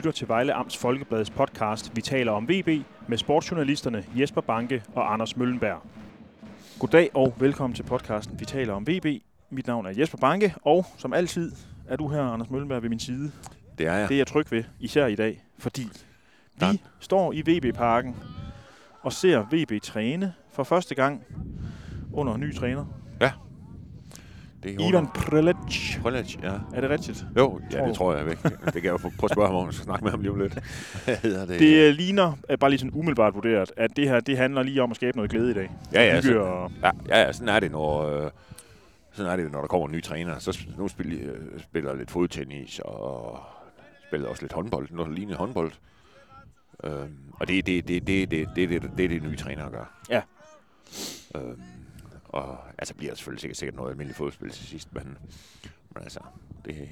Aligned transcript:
lytter 0.00 0.10
til 0.12 0.28
Vejle 0.28 0.52
Amts 0.54 0.76
Folkebladets 0.76 1.30
podcast 1.30 1.96
Vi 1.96 2.00
taler 2.00 2.32
om 2.32 2.48
VB 2.48 2.68
med 3.08 3.18
sportsjournalisterne 3.18 4.04
Jesper 4.18 4.40
Banke 4.40 4.82
og 4.94 5.12
Anders 5.12 5.36
Møllenberg. 5.36 5.82
Goddag 6.78 7.10
og 7.14 7.34
velkommen 7.40 7.74
til 7.76 7.82
podcasten 7.82 8.40
Vi 8.40 8.44
taler 8.44 8.72
om 8.72 8.86
VB. 8.86 9.06
Mit 9.50 9.66
navn 9.66 9.86
er 9.86 9.90
Jesper 9.98 10.18
Banke, 10.18 10.54
og 10.62 10.86
som 10.98 11.12
altid 11.12 11.52
er 11.88 11.96
du 11.96 12.08
her, 12.08 12.22
Anders 12.22 12.50
Møllenberg, 12.50 12.82
ved 12.82 12.88
min 12.88 12.98
side. 12.98 13.32
Det 13.78 13.86
er 13.86 13.94
jeg. 13.94 14.08
Det 14.08 14.14
er 14.14 14.18
jeg 14.18 14.26
tryg 14.26 14.52
ved, 14.52 14.64
især 14.78 15.06
i 15.06 15.14
dag, 15.14 15.44
fordi 15.58 15.82
vi 16.60 16.66
Ja. 16.66 16.72
står 17.00 17.32
i 17.32 17.42
VB-parken 17.46 18.16
og 19.02 19.12
ser 19.12 19.46
VB 19.52 19.82
træne 19.82 20.34
for 20.52 20.64
første 20.64 20.94
gang 20.94 21.24
under 22.12 22.34
en 22.34 22.40
ny 22.40 22.54
træner. 22.54 22.84
Det 24.62 24.74
er 24.74 24.88
Ivan 24.88 25.06
Prelic. 25.06 25.98
Prelic, 26.02 26.36
ja. 26.42 26.52
Er 26.74 26.80
det 26.80 26.90
rigtigt? 26.90 27.24
Jo, 27.36 27.60
ja, 27.72 27.78
Tror 27.78 27.86
det 27.86 27.96
tror 27.96 28.14
jeg. 28.16 28.26
Væk. 28.26 28.42
Det 28.42 28.52
kan 28.72 28.84
jeg 28.84 28.92
jo 28.92 28.98
få- 28.98 29.12
prøve 29.18 29.28
at 29.30 29.34
spørge 29.34 29.46
ham 29.48 29.56
om, 29.56 29.72
så 29.72 29.82
snakke 29.82 30.04
med 30.04 30.10
ham 30.10 30.20
lige 30.20 30.30
om 30.32 30.38
lidt. 30.40 30.58
Hvad 31.04 31.16
hedder 31.16 31.46
det? 31.46 31.60
Det 31.60 31.88
øh, 31.88 31.94
ligner, 31.94 32.32
øh, 32.50 32.58
bare 32.58 32.70
lige 32.70 32.78
sådan 32.78 32.94
umiddelbart 32.94 33.34
vurderet, 33.34 33.72
at 33.76 33.96
det 33.96 34.08
her 34.08 34.20
det 34.20 34.36
handler 34.36 34.62
lige 34.62 34.82
om 34.82 34.90
at 34.90 34.96
skabe 34.96 35.16
noget 35.16 35.30
glæde 35.30 35.50
i 35.50 35.54
dag. 35.54 35.70
ja, 35.92 36.02
ja, 36.04 36.20
så, 36.20 36.38
og, 36.38 36.72
ja, 36.82 36.90
ja, 37.08 37.20
ja, 37.22 37.32
sådan 37.32 37.48
er 37.48 37.60
det, 37.60 37.70
når, 37.70 38.02
øh, 38.24 38.30
sådan 39.12 39.32
er 39.32 39.36
det, 39.36 39.52
når 39.52 39.60
der 39.60 39.66
kommer 39.68 39.86
en 39.86 39.92
ny 39.92 40.02
træner. 40.02 40.38
Så 40.38 40.66
nu 40.78 40.88
spiller, 40.88 41.32
øh, 41.34 41.60
spiller 41.60 41.94
lidt 41.94 42.10
fodtennis 42.10 42.78
og 42.84 43.38
spiller 44.08 44.28
også 44.28 44.42
lidt 44.42 44.52
håndbold. 44.52 44.88
Noget, 44.90 45.08
der 45.08 45.14
ligner 45.14 45.36
håndbold. 45.36 45.72
Øhm, 46.84 47.16
og 47.32 47.48
det 47.48 47.58
er 47.58 47.62
det, 47.62 47.88
det, 47.88 48.06
det, 48.06 48.30
det, 48.30 48.48
det, 48.56 48.70
det, 48.70 48.82
det, 48.82 48.90
det, 48.98 49.10
det 49.10 49.22
nye 49.22 49.36
træner 49.36 49.70
gør. 49.70 50.00
Ja. 50.10 50.20
Øhm, 51.36 51.62
og 52.32 52.58
altså 52.78 52.94
bliver 52.94 53.14
selvfølgelig 53.14 53.40
sikkert, 53.40 53.56
sikkert 53.56 53.76
noget 53.76 53.90
almindeligt 53.90 54.16
fodspil 54.16 54.50
til 54.50 54.66
sidst, 54.66 54.94
men, 54.94 55.18
men 55.94 56.02
altså, 56.02 56.20
det, 56.64 56.88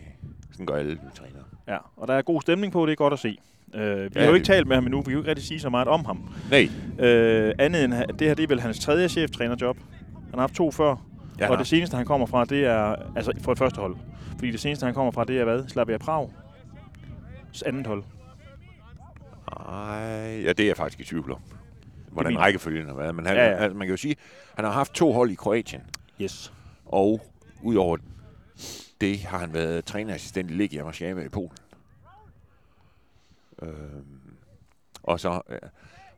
sådan 0.52 0.66
gør 0.66 0.74
alle 0.74 1.00
trænere. 1.14 1.44
ja, 1.68 1.76
og 1.96 2.08
der 2.08 2.14
er 2.14 2.22
god 2.22 2.42
stemning 2.42 2.72
på, 2.72 2.86
det 2.86 2.92
er 2.92 2.96
godt 2.96 3.12
at 3.12 3.18
se. 3.18 3.38
Uh, 3.74 3.80
vi 3.80 3.84
Ja, 3.84 4.08
har 4.16 4.26
jo 4.26 4.34
ikke 4.34 4.38
det- 4.38 4.44
talt 4.46 4.66
med 4.66 4.76
ham 4.76 4.84
endnu, 4.84 4.98
vi 5.00 5.04
kan 5.04 5.12
jo 5.12 5.18
ikke 5.18 5.30
rigtig 5.30 5.46
sige 5.46 5.60
så 5.60 5.70
meget 5.70 5.88
om 5.88 6.04
ham. 6.04 6.30
Nej, 6.50 6.68
Uh, 6.92 7.52
andet 7.58 7.84
end, 7.84 7.92
det 8.18 8.26
her 8.28 8.34
det 8.34 8.42
er 8.42 8.46
vel 8.48 8.60
hans 8.60 8.78
tredje 8.78 9.08
cheftrænerjob. 9.08 9.76
Han 10.12 10.34
har 10.34 10.40
haft 10.40 10.54
to 10.54 10.70
før, 10.70 10.96
ja, 11.38 11.50
og 11.50 11.58
det 11.58 11.66
seneste 11.66 11.96
han 11.96 12.06
kommer 12.06 12.26
fra, 12.26 12.44
det 12.44 12.64
er, 12.64 12.96
altså 13.16 13.32
for 13.42 13.52
et 13.52 13.58
første 13.58 13.80
hold. 13.80 13.96
Fordi 14.38 14.50
det 14.50 14.60
seneste 14.60 14.84
han 14.84 14.94
kommer 14.94 15.12
fra, 15.12 15.24
det 15.24 15.40
er 15.40 15.44
hvad? 15.44 15.68
Slavia 15.68 15.98
Prag? 15.98 16.30
andet 17.66 17.86
hold. 17.86 18.02
Ej, 19.68 20.42
ja, 20.44 20.52
det 20.52 20.60
er 20.60 20.66
jeg 20.66 20.76
faktisk 20.76 21.00
i 21.00 21.04
tvivl 21.04 21.32
om. 21.32 21.38
Hvordan 22.18 22.32
mener- 22.32 22.40
rækkefølgen 22.44 22.86
har 22.88 22.94
været. 22.94 23.14
Men 23.14 23.26
han, 23.26 23.36
Ja, 23.36 23.44
ja. 23.50 23.56
Altså, 23.56 23.78
man 23.78 23.86
kan 23.86 23.92
jo 23.92 23.96
sige, 23.96 24.16
han 24.54 24.64
har 24.64 24.72
haft 24.72 24.92
to 24.94 25.12
hold 25.12 25.30
i 25.30 25.34
Kroatien. 25.34 25.82
Yes. 26.22 26.52
Og 26.86 27.20
udover 27.62 27.96
det 29.00 29.18
har 29.20 29.38
han 29.38 29.52
været 29.52 29.84
trænerassistent 29.84 30.50
i 30.50 30.54
Legia 30.54 30.84
Warszawa 30.84 31.22
i 31.24 31.28
Polen. 31.28 31.52
Øhm, 33.62 34.04
og 35.02 35.20
så, 35.20 35.40
øh, 35.48 35.58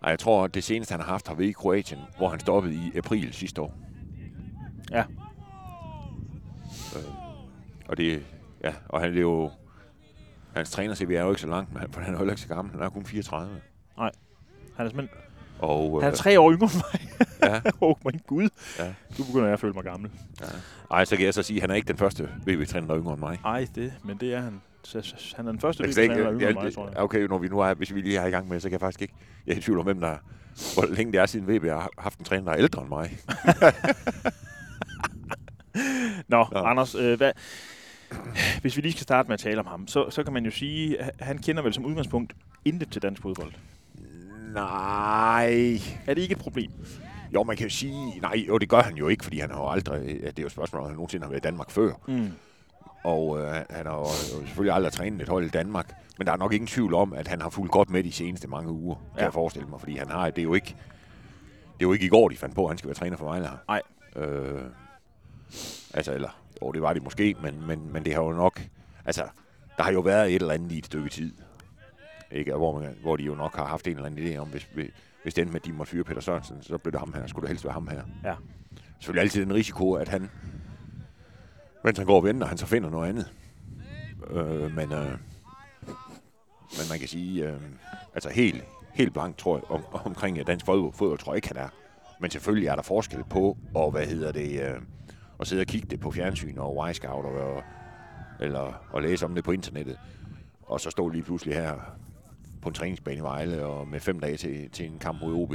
ej, 0.03 0.11
jeg 0.11 0.19
tror, 0.19 0.47
det 0.47 0.65
seneste 0.65 0.93
han 0.93 1.01
har 1.01 1.07
haft 1.09 1.29
har 1.29 1.35
været 1.35 1.49
i 1.49 1.53
Kroatien, 1.53 2.01
hvor 2.17 2.29
han 2.29 2.41
stoppede 2.41 2.75
i 2.75 2.93
april 2.99 3.33
sidste 3.33 3.61
år. 3.63 3.75
Ja. 4.91 5.05
Øhm, 6.97 7.13
og 7.89 7.97
det, 7.97 8.23
ja, 8.65 8.75
og 8.89 9.01
han 9.01 9.17
er 9.17 9.21
jo, 9.21 9.51
hans 10.57 10.71
træner 10.71 10.95
CV 10.95 11.11
er 11.11 11.23
jo 11.23 11.29
ikke 11.31 11.41
så 11.41 11.47
langt, 11.49 11.73
men 11.73 11.81
han- 11.81 11.93
for 11.93 12.01
han 12.01 12.15
er 12.15 12.19
jo 12.25 12.29
ikke 12.31 12.41
så 12.41 12.49
gammel. 12.49 12.73
Han 12.75 12.83
er 12.83 12.89
kun 12.89 13.05
34. 13.05 13.61
Han 14.77 14.87
er 14.87 14.91
simpelthen, 14.91 15.21
Og, 15.63 16.03
han 16.03 16.13
er 16.13 16.17
tre 16.17 16.41
år 16.41 16.53
yngre 16.53 16.69
end 16.75 16.83
mig. 16.93 17.09
ja, 17.43 17.57
Åh, 17.81 17.91
oh, 17.91 17.95
min 18.05 18.21
gud. 18.27 18.49
Ja. 18.79 18.93
Nu 19.19 19.25
begynder 19.25 19.45
jeg 19.47 19.53
at 19.53 19.61
føle 19.61 19.73
mig 19.73 19.85
gammel. 19.85 20.11
Ja. 20.41 20.47
Ej, 20.91 21.05
så 21.05 21.17
kan 21.17 21.25
jeg 21.25 21.35
så 21.35 21.43
sige, 21.43 21.57
at 21.57 21.61
han 21.61 21.71
er 21.71 21.75
ikke 21.75 21.89
den 21.89 21.97
første 21.97 22.29
VB-træner, 22.47 22.87
der 22.87 22.95
er 22.95 23.01
yngre 23.01 23.13
end 23.13 23.21
mig. 23.21 23.39
Ej, 23.45 23.67
det, 23.75 23.93
men 24.05 24.17
det 24.17 24.35
er 24.35 24.41
han. 24.41 24.61
Så- 24.85 25.15
Han 25.37 25.47
er 25.47 25.51
den 25.53 25.61
første 25.61 25.93
slet 25.93 26.09
VB-træner, 26.09 26.23
der 26.23 26.29
er 26.29 26.33
yngre 26.33 26.49
end 26.51 26.59
jeg, 26.59 26.65
mig, 26.65 26.75
tror 26.75 26.89
jeg, 26.89 26.97
okay, 26.99 27.21
når 27.21 27.39
vi 27.39 27.49
nu 27.49 27.61
er, 27.61 27.75
hvis 27.75 27.95
vi 27.95 28.01
lige 28.01 28.19
er 28.19 28.27
i 28.27 28.31
gang 28.31 28.49
med, 28.49 28.61
så 28.61 28.69
kan 28.69 28.73
jeg 28.73 28.81
faktisk 28.81 29.03
ikke. 29.03 29.15
Jeg 29.47 29.53
er 29.53 29.59
i 29.59 29.61
tvivl 29.61 29.79
om, 29.79 29.85
hvem 29.85 30.01
der 30.01 30.17
hvor 30.75 30.95
længe 30.95 31.13
det 31.13 31.21
er 31.21 31.27
siden 31.27 31.49
VB 31.49 31.65
har 31.65 31.91
haft 31.99 32.19
en 32.19 32.25
træner, 32.25 32.45
der 32.45 32.53
er 32.53 32.59
ældre 32.59 32.81
end 32.83 32.89
mig. 32.89 33.11
Nå, 36.29 36.47
Nå. 36.53 36.59
Anders, 36.59 36.95
øh, 36.95 37.17
hvad, 37.17 37.33
hvis 38.61 38.77
vi 38.77 38.83
lige 38.83 38.93
skal 38.93 39.03
starte 39.03 39.27
med 39.29 39.35
at 39.35 39.41
tale 39.41 39.61
om 39.61 39.67
ham, 39.67 39.89
så, 39.89 40.11
så 40.11 40.23
kan 40.25 40.33
man 40.33 40.45
jo 40.45 40.51
sige, 40.51 40.99
at 41.01 41.11
han 41.21 41.39
kender 41.39 41.63
vel 41.63 41.75
som 41.75 41.85
udgangspunkt 41.87 42.33
intet 42.65 42.91
til 42.93 43.03
dansk 43.03 43.23
fodbold. 43.23 43.53
Nej. 44.55 45.81
Er 46.07 46.15
det 46.15 46.19
ikke 46.19 46.33
et 46.33 46.39
problem? 46.39 46.71
Jo, 47.35 47.43
man 47.43 47.57
kan 47.57 47.67
jo 47.67 47.71
sige, 47.71 48.21
nej, 48.21 48.45
jo, 48.49 48.59
det 48.59 48.69
gør 48.69 48.81
han 48.83 48.95
jo 48.97 49.09
ikke, 49.09 49.25
fordi 49.25 49.39
han 49.41 49.51
har 49.51 49.59
jo 49.59 49.69
aldrig, 49.71 50.07
ja, 50.07 50.13
det 50.27 50.39
er 50.39 50.43
jo 50.43 50.47
et 50.47 50.53
spørgsmål, 50.53 50.83
om 50.83 50.87
han 50.89 50.95
nogensinde 50.97 51.25
har 51.25 51.31
været 51.31 51.41
i 51.41 51.47
Danmark 51.47 51.71
før. 51.71 51.93
Mm. 52.09 52.31
Og 53.05 53.39
øh, 53.41 53.55
han 53.71 53.87
har 53.87 53.95
jo 53.99 54.07
selvfølgelig 54.47 54.75
aldrig 54.75 54.93
trænet 54.93 55.23
et 55.23 55.29
hold 55.29 55.45
i 55.45 55.49
Danmark. 55.49 55.93
Men 56.19 56.27
der 56.27 56.33
er 56.33 56.37
nok 56.37 56.53
ingen 56.53 56.67
tvivl 56.67 56.95
om, 56.95 57.13
at 57.13 57.29
han 57.29 57.41
har 57.41 57.51
fulgt 57.51 57.73
godt 57.73 57.91
med 57.91 58.05
de 58.05 58.13
seneste 58.13 58.49
mange 58.49 58.71
uger, 58.73 58.95
kan 58.95 59.05
Ja. 59.19 59.25
jeg 59.25 59.33
forestille 59.33 59.69
mig. 59.69 59.81
Fordi 59.81 59.97
han 59.97 60.09
har, 60.11 60.31
det 60.31 60.39
er 60.39 60.43
jo 60.43 60.55
ikke, 60.55 60.77
det 61.79 61.85
er 61.85 61.89
jo 61.89 61.93
ikke 61.93 62.05
i 62.07 62.09
går, 62.09 62.29
de 62.29 62.37
fandt 62.37 62.55
på, 62.55 62.65
at 62.65 62.71
han 62.71 62.79
skal 62.79 62.89
være 62.89 62.95
træner 62.95 63.17
for 63.17 63.25
Vejle 63.25 63.47
her. 63.49 63.57
Nej. 63.69 63.83
Øh, 64.17 64.61
altså, 65.95 66.13
eller, 66.15 66.29
jo, 66.63 66.73
det 66.73 66.83
var 66.83 66.93
det 66.93 67.03
måske, 67.03 67.35
men, 67.43 67.67
men, 67.67 67.93
men 67.93 68.05
det 68.05 68.15
har 68.15 68.23
jo 68.23 68.33
nok, 68.33 68.63
altså, 69.05 69.23
der 69.77 69.83
har 69.83 69.93
jo 69.93 70.01
været 70.01 70.29
et 70.35 70.43
eller 70.43 70.55
andet 70.55 70.73
i 70.73 70.79
et 70.79 70.87
stykke 70.87 71.09
tid. 71.09 71.33
Ikke? 72.31 72.55
Hvor, 72.55 72.81
man, 72.81 72.97
hvor 73.03 73.17
de 73.17 73.23
jo 73.23 73.35
nok 73.35 73.57
har 73.57 73.67
haft 73.67 73.87
en 73.87 73.93
eller 73.93 74.07
anden 74.07 74.27
idé 74.27 74.37
om, 74.37 74.49
hvis, 74.49 74.69
hvis 75.23 75.35
det 75.35 75.43
endte 75.43 75.53
med, 75.53 75.61
at 75.61 75.67
de 75.67 75.73
måtte 75.73 75.91
fyre 75.91 76.05
Peter 76.05 76.21
Sørensen, 76.21 76.63
så 76.63 76.79
blev 76.79 76.93
det 76.93 77.01
ham 77.01 77.13
her. 77.13 77.27
Skulle 77.27 77.43
det 77.43 77.49
helst 77.49 77.65
være 77.65 77.73
ham 77.73 77.89
her. 77.89 78.03
Ja. 78.25 78.35
Selvfølgelig 78.99 79.23
altid 79.23 79.43
en 79.43 79.55
risiko, 79.55 79.93
at 79.93 80.09
han, 80.09 80.31
mens 81.85 81.99
han 81.99 82.07
går 82.07 82.17
og 82.17 82.25
venter, 82.25 82.47
han 82.47 82.59
så 82.59 82.67
finder 82.67 82.91
noget 82.91 83.09
andet. 83.09 83.33
Øh, 84.31 84.75
men, 84.77 84.93
øh, 84.93 85.11
men 86.71 86.87
man 86.91 86.99
kan 86.99 87.09
sige, 87.09 87.49
øh, 87.49 87.61
altså 88.15 88.29
helt, 88.29 88.65
helt 88.95 89.13
blank 89.13 89.37
tror 89.37 89.57
jeg, 89.57 89.71
om, 89.71 89.85
omkring 90.05 90.47
dansk 90.47 90.67
fodbold, 90.67 90.93
fodbold, 90.93 91.19
tror 91.19 91.33
jeg 91.33 91.37
ikke, 91.37 91.49
han 91.49 91.57
er. 91.57 91.69
Men 92.21 92.31
selvfølgelig 92.31 92.69
er 92.69 92.75
der 92.75 92.83
forskel 92.83 93.25
på, 93.31 93.57
og 93.75 93.91
hvad 93.91 94.07
hedder 94.07 94.33
det, 94.33 94.63
øh, 94.63 94.81
at 95.41 95.47
sidde 95.47 95.61
og 95.61 95.67
kigge 95.67 95.89
det 95.91 96.01
på 96.01 96.11
fjernsyn 96.11 96.59
og 96.59 96.89
Y-Scout, 96.91 97.25
og, 97.25 97.63
eller 98.41 98.95
at 98.97 99.03
læse 99.03 99.25
om 99.25 99.35
det 99.35 99.45
på 99.45 99.53
internettet, 99.53 99.99
og 100.63 100.81
så 100.81 100.91
stå 100.91 101.09
lige 101.09 101.23
pludselig 101.23 101.55
her 101.55 101.75
på 102.63 102.69
en 102.69 102.75
træningsbane 102.75 103.17
i 103.17 103.21
Vejle, 103.21 103.67
og 103.67 103.89
med 103.89 104.01
fem 104.01 104.21
dage 104.21 104.37
til, 104.37 104.71
til 104.71 104.87
en 104.87 104.99
kamp 104.99 105.21
mod 105.21 105.35
OB, 105.35 105.55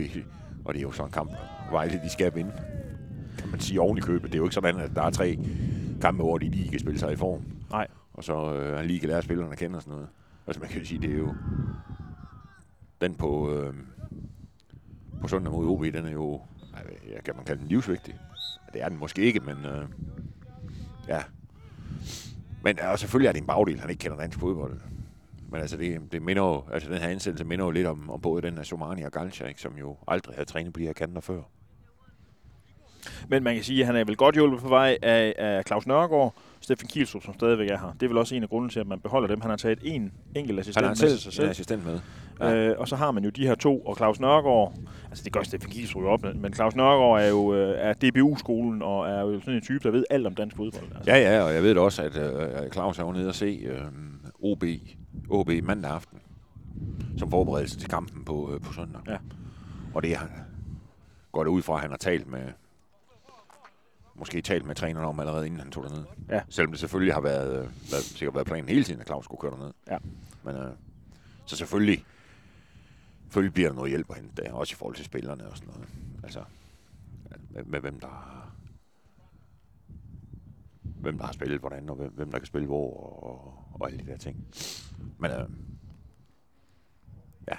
og 0.66 0.74
det 0.74 0.80
er 0.80 0.84
jo 0.84 0.92
sådan 0.92 1.10
en 1.10 1.14
kamp, 1.14 1.32
Vejle 1.72 2.02
de 2.04 2.10
skal 2.10 2.36
vinde, 2.36 2.52
kan 3.38 3.50
man 3.50 3.60
sige 3.60 3.82
oven 3.82 3.98
i 3.98 4.02
købet. 4.02 4.24
Det 4.24 4.34
er 4.34 4.38
jo 4.38 4.44
ikke 4.44 4.56
sådan, 4.56 4.80
at 4.80 4.92
der 4.96 5.02
er 5.02 5.10
tre 5.10 5.40
kampe, 6.02 6.24
hvor 6.24 6.38
de 6.38 6.50
lige 6.50 6.70
kan 6.70 6.80
spille 6.80 7.00
sig 7.00 7.14
i 7.14 7.16
form. 7.16 7.42
Nej. 7.72 7.88
Og 8.14 8.24
så 8.24 8.54
øh, 8.54 8.78
han 8.78 8.86
lige 8.86 9.00
kan 9.00 9.10
lære 9.10 9.22
spillerne 9.22 9.52
at 9.52 9.58
kende 9.58 9.76
og 9.76 9.82
sådan 9.82 9.92
noget. 9.92 10.08
Altså 10.48 10.60
man 10.60 10.70
kan 10.70 10.80
jo 10.80 10.86
sige, 10.86 11.02
det 11.02 11.12
er 11.12 11.18
jo... 11.18 11.34
Den 13.02 13.16
på, 13.16 13.54
øh, 13.54 13.74
på 15.22 15.28
søndag 15.28 15.52
mod 15.52 15.68
OB, 15.68 15.84
den 15.84 16.06
er 16.06 16.12
jo... 16.12 16.42
Jeg 17.14 17.24
kan 17.24 17.36
man 17.36 17.46
kalde 17.46 17.62
den 17.62 17.68
livsvigtig. 17.68 18.16
Det 18.74 18.84
er 18.84 18.90
den 18.90 18.98
måske 19.00 19.22
ikke, 19.22 19.40
men... 19.40 19.66
Øh, 19.66 19.88
ja. 21.08 21.22
Men 22.64 22.80
og 22.80 23.00
selvfølgelig 23.00 23.28
er 23.28 23.32
det 23.34 23.42
en 23.42 23.48
bagdel, 23.48 23.80
han 23.80 23.90
ikke 23.90 24.00
kender 24.00 24.18
dansk 24.18 24.40
fodbold. 24.40 24.80
Men 25.52 25.62
altså, 25.62 25.78
det, 25.78 26.02
det 26.12 26.22
minder 26.22 26.44
jo, 26.44 26.64
altså 26.74 26.90
den 26.90 26.98
her 26.98 27.08
ansættelse 27.08 27.46
minder 27.46 27.66
jo 27.66 27.72
lidt 27.72 27.88
om, 27.88 28.10
om 28.10 28.22
både 28.22 28.42
den 28.42 28.58
af 28.58 28.66
Somani 28.66 29.02
og 29.02 29.12
Galcha, 29.12 29.46
ikke, 29.46 29.62
som 29.62 29.78
jo 29.78 29.98
aldrig 30.08 30.36
havde 30.36 30.50
trænet 30.50 30.74
på 30.74 30.80
de 30.80 30.86
her 30.86 30.94
kanter 30.94 31.22
før. 31.22 31.42
Men 33.28 33.44
man 33.44 33.56
kan 33.56 33.64
sige, 33.64 33.80
at 33.80 33.86
han 33.88 33.96
er 33.96 34.04
vel 34.04 34.16
godt 34.16 34.36
hjulpet 34.36 34.60
på 34.60 34.70
vej 34.70 34.98
af, 35.02 35.34
af 35.38 35.64
Claus 35.68 35.88
Nørgaard, 35.88 36.34
Steffen 36.62 36.88
Kielstrup, 36.88 37.24
som 37.24 37.34
stadigvæk 37.34 37.70
er 37.70 37.78
her. 37.78 37.96
Det 38.00 38.04
er 38.04 38.08
vel 38.08 38.18
også 38.18 38.36
en 38.36 38.44
af 38.44 38.50
grunden 38.50 38.70
til, 38.70 38.80
at 38.80 38.88
man 38.88 39.00
beholder 39.00 39.28
dem. 39.28 39.42
Han 39.42 39.50
har 39.50 39.58
taget 39.58 39.80
en 39.84 40.14
enkelt 40.36 40.60
assistent 40.60 40.86
Han 40.86 40.98
har 40.98 41.06
med 41.06 41.18
sig 41.18 41.34
selv. 41.34 41.46
en 41.46 41.50
assistent 41.52 41.86
med. 41.86 42.00
Ja. 42.40 42.56
Øh, 42.56 42.76
og 42.80 42.88
så 42.88 42.96
har 42.96 43.12
man 43.12 43.24
jo 43.24 43.30
de 43.30 43.48
her 43.48 43.56
to, 43.56 43.80
og 43.80 43.96
Claus 43.96 44.20
Nørgaard, 44.20 44.74
altså 45.10 45.24
det 45.24 45.34
gør 45.34 45.44
Steffen 45.44 45.72
Kielstrup 45.72 46.04
jo 46.04 46.10
op, 46.10 46.22
med, 46.24 46.34
men 46.34 46.54
Claus 46.54 46.76
Nørgaard 46.76 47.22
er 47.22 47.28
jo 47.28 47.54
øh, 47.56 47.76
er 47.78 47.94
DBU-skolen, 47.94 48.82
og 48.82 49.10
er 49.10 49.22
jo 49.22 49.40
sådan 49.40 49.54
en 49.54 49.62
type, 49.62 49.80
der 49.84 49.92
ved 49.92 50.04
alt 50.10 50.28
om 50.28 50.36
dansk 50.36 50.56
fodbold. 50.56 50.84
Altså. 50.96 51.12
Ja, 51.12 51.18
ja, 51.36 51.42
og 51.42 51.54
jeg 51.54 51.64
ved 51.64 51.74
da 51.76 51.80
også, 51.80 52.04
at 52.04 52.18
øh, 52.18 52.72
Claus 52.72 53.00
er 53.00 53.04
jo 53.04 53.12
nede 53.12 53.28
og 53.28 53.36
se 53.36 53.66
øh, 53.66 53.82
OB, 54.42 54.64
OB 55.30 55.50
mandag 55.64 55.92
aften, 55.92 56.20
som 57.18 57.32
forberedelse 57.32 57.80
til 57.80 57.90
kampen 57.90 58.26
på, 58.26 58.54
øh, 58.54 58.62
på 58.62 58.74
søndag. 58.74 59.02
Ja. 59.08 59.18
Og 59.94 60.04
det 60.04 60.18
han 60.18 60.30
går 61.32 61.44
det 61.44 61.52
ud 61.52 61.62
fra, 61.62 61.74
at 61.76 61.82
han 61.82 61.90
har 61.90 61.98
talt 61.98 62.28
med, 62.28 62.52
måske 64.16 64.42
talt 64.42 64.66
med 64.66 64.76
træneren 64.76 65.06
om 65.06 65.20
allerede 65.20 65.46
inden 65.46 65.60
han 65.60 65.72
tog 65.72 65.84
derned. 65.84 66.06
Ja. 66.30 66.42
Selvom 66.50 66.72
det 66.72 66.80
selvfølgelig 66.80 67.14
har 67.14 67.22
været, 67.22 67.50
øh, 67.50 67.92
været, 67.92 68.04
sikkert 68.04 68.36
været 68.36 68.48
planen 68.48 68.70
hele 68.70 68.84
tiden, 68.84 69.02
at 69.02 69.08
Claus 69.08 69.26
skulle 69.26 69.42
køre 69.42 69.52
derned. 69.52 69.74
Ja. 69.92 69.98
Men 70.44 70.56
øh, 70.56 70.72
så 71.46 71.56
selvfølgelig, 71.56 72.06
selvfølgelig 73.24 73.54
bliver 73.54 73.70
der 73.70 73.76
noget 73.76 73.90
hjælp 73.90 74.10
at 74.10 74.16
hente 74.16 74.44
der, 74.44 74.54
også 74.54 74.74
i 74.74 74.76
forhold 74.76 74.96
til 74.96 75.06
spillerne 75.06 75.50
og 75.50 75.58
sådan 75.58 75.74
noget. 75.74 75.90
Altså, 76.24 76.44
med, 77.50 77.64
med 77.64 77.80
hvem 77.80 78.00
der 78.00 78.46
hvem 81.06 81.18
der 81.18 81.26
har 81.26 81.34
spillet 81.34 81.60
hvordan, 81.60 81.90
og 81.90 81.96
hvem, 81.96 82.12
hvem 82.12 82.32
der 82.32 82.40
kan 82.40 82.46
spille 82.46 82.68
hvor, 82.68 83.24
og, 83.24 83.65
og 83.80 83.88
alle 83.88 84.06
de 84.06 84.12
der 84.12 84.18
ting. 84.18 84.48
Men 85.20 85.32
øh, 85.32 85.50
ja, 87.48 87.56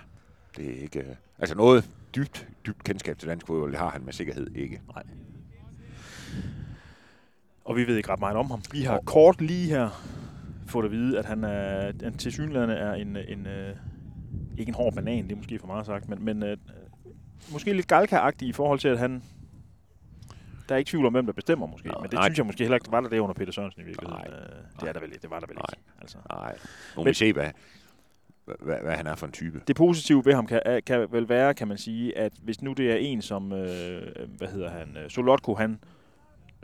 det 0.56 0.78
er 0.78 0.82
ikke... 0.82 1.00
Øh, 1.00 1.16
altså 1.38 1.54
noget 1.54 1.90
dybt, 2.16 2.48
dybt 2.66 2.84
kendskab 2.84 3.18
til 3.18 3.28
dansk 3.28 3.46
fodbold, 3.46 3.70
det 3.70 3.78
har 3.78 3.90
han 3.90 4.04
med 4.04 4.12
sikkerhed 4.12 4.46
ikke. 4.54 4.80
Nej. 4.94 5.02
Og 7.64 7.76
vi 7.76 7.86
ved 7.86 7.96
ikke 7.96 8.10
ret 8.10 8.20
meget 8.20 8.36
om 8.36 8.50
ham. 8.50 8.62
Vi 8.72 8.82
har 8.82 9.00
kort 9.06 9.40
lige 9.40 9.68
her, 9.68 9.90
fået 10.66 10.84
at 10.84 10.90
vide, 10.90 11.18
at 11.18 11.24
han 11.24 11.44
er 11.44 11.92
han 12.02 12.14
til 12.14 12.32
synligheden 12.32 12.70
er 12.70 12.92
en, 12.92 13.16
en 13.16 13.46
øh, 13.46 13.76
ikke 14.58 14.70
en 14.70 14.74
hård 14.74 14.94
banan, 14.94 15.24
det 15.24 15.32
er 15.32 15.36
måske 15.36 15.58
for 15.58 15.66
meget 15.66 15.86
sagt, 15.86 16.08
men, 16.08 16.24
men 16.24 16.42
øh, 16.42 16.56
måske 17.52 17.72
lidt 17.72 17.88
galka 17.88 18.30
i 18.40 18.52
forhold 18.52 18.78
til, 18.78 18.88
at 18.88 18.98
han 18.98 19.22
der 20.68 20.74
er 20.74 20.78
ikke 20.78 20.88
tvivl 20.88 21.06
om, 21.06 21.12
hvem 21.12 21.26
der 21.26 21.32
bestemmer 21.32 21.66
måske, 21.66 21.88
Nå, 21.88 21.94
men 22.00 22.10
det 22.10 22.12
nej. 22.12 22.28
synes 22.28 22.38
jeg 22.38 22.46
måske 22.46 22.62
heller 22.64 22.76
ikke, 22.76 22.92
var 22.92 23.00
der 23.00 23.08
det 23.08 23.18
under 23.18 23.34
Peter 23.34 23.52
Sørensen 23.52 23.82
i 23.82 23.84
virkeligheden. 23.84 24.24
Nej. 24.30 24.38
Øh, 24.40 24.80
det 24.80 24.88
er 24.88 24.92
der 24.92 25.00
vel 25.00 25.22
det 25.22 25.30
var 25.30 25.40
der 25.40 25.46
vel 25.46 25.56
Nej. 25.56 25.64
ikke. 25.72 25.82
Altså. 26.00 26.18
Nej, 26.32 26.52
nu 26.52 26.60
må 26.96 27.02
Men- 27.04 27.08
vi 27.08 27.14
se, 27.14 27.32
hvad, 27.32 27.50
hvad, 28.44 28.76
hvad 28.82 28.96
han 28.96 29.06
er 29.06 29.14
for 29.14 29.26
en 29.26 29.32
type. 29.32 29.60
Det 29.68 29.76
positive 29.76 30.24
ved 30.24 30.34
ham 30.34 30.46
kan, 30.46 30.82
kan 30.86 31.12
vel 31.12 31.28
være, 31.28 31.54
kan 31.54 31.68
man 31.68 31.78
sige, 31.78 32.18
at 32.18 32.32
hvis 32.42 32.62
nu 32.62 32.72
det 32.72 32.92
er 32.92 32.96
en, 32.96 33.22
som, 33.22 33.52
øh, 33.52 34.28
hvad 34.36 34.48
hedder 34.48 34.70
han, 34.70 34.96
øh, 34.96 35.10
Solotko, 35.10 35.54
han 35.54 35.80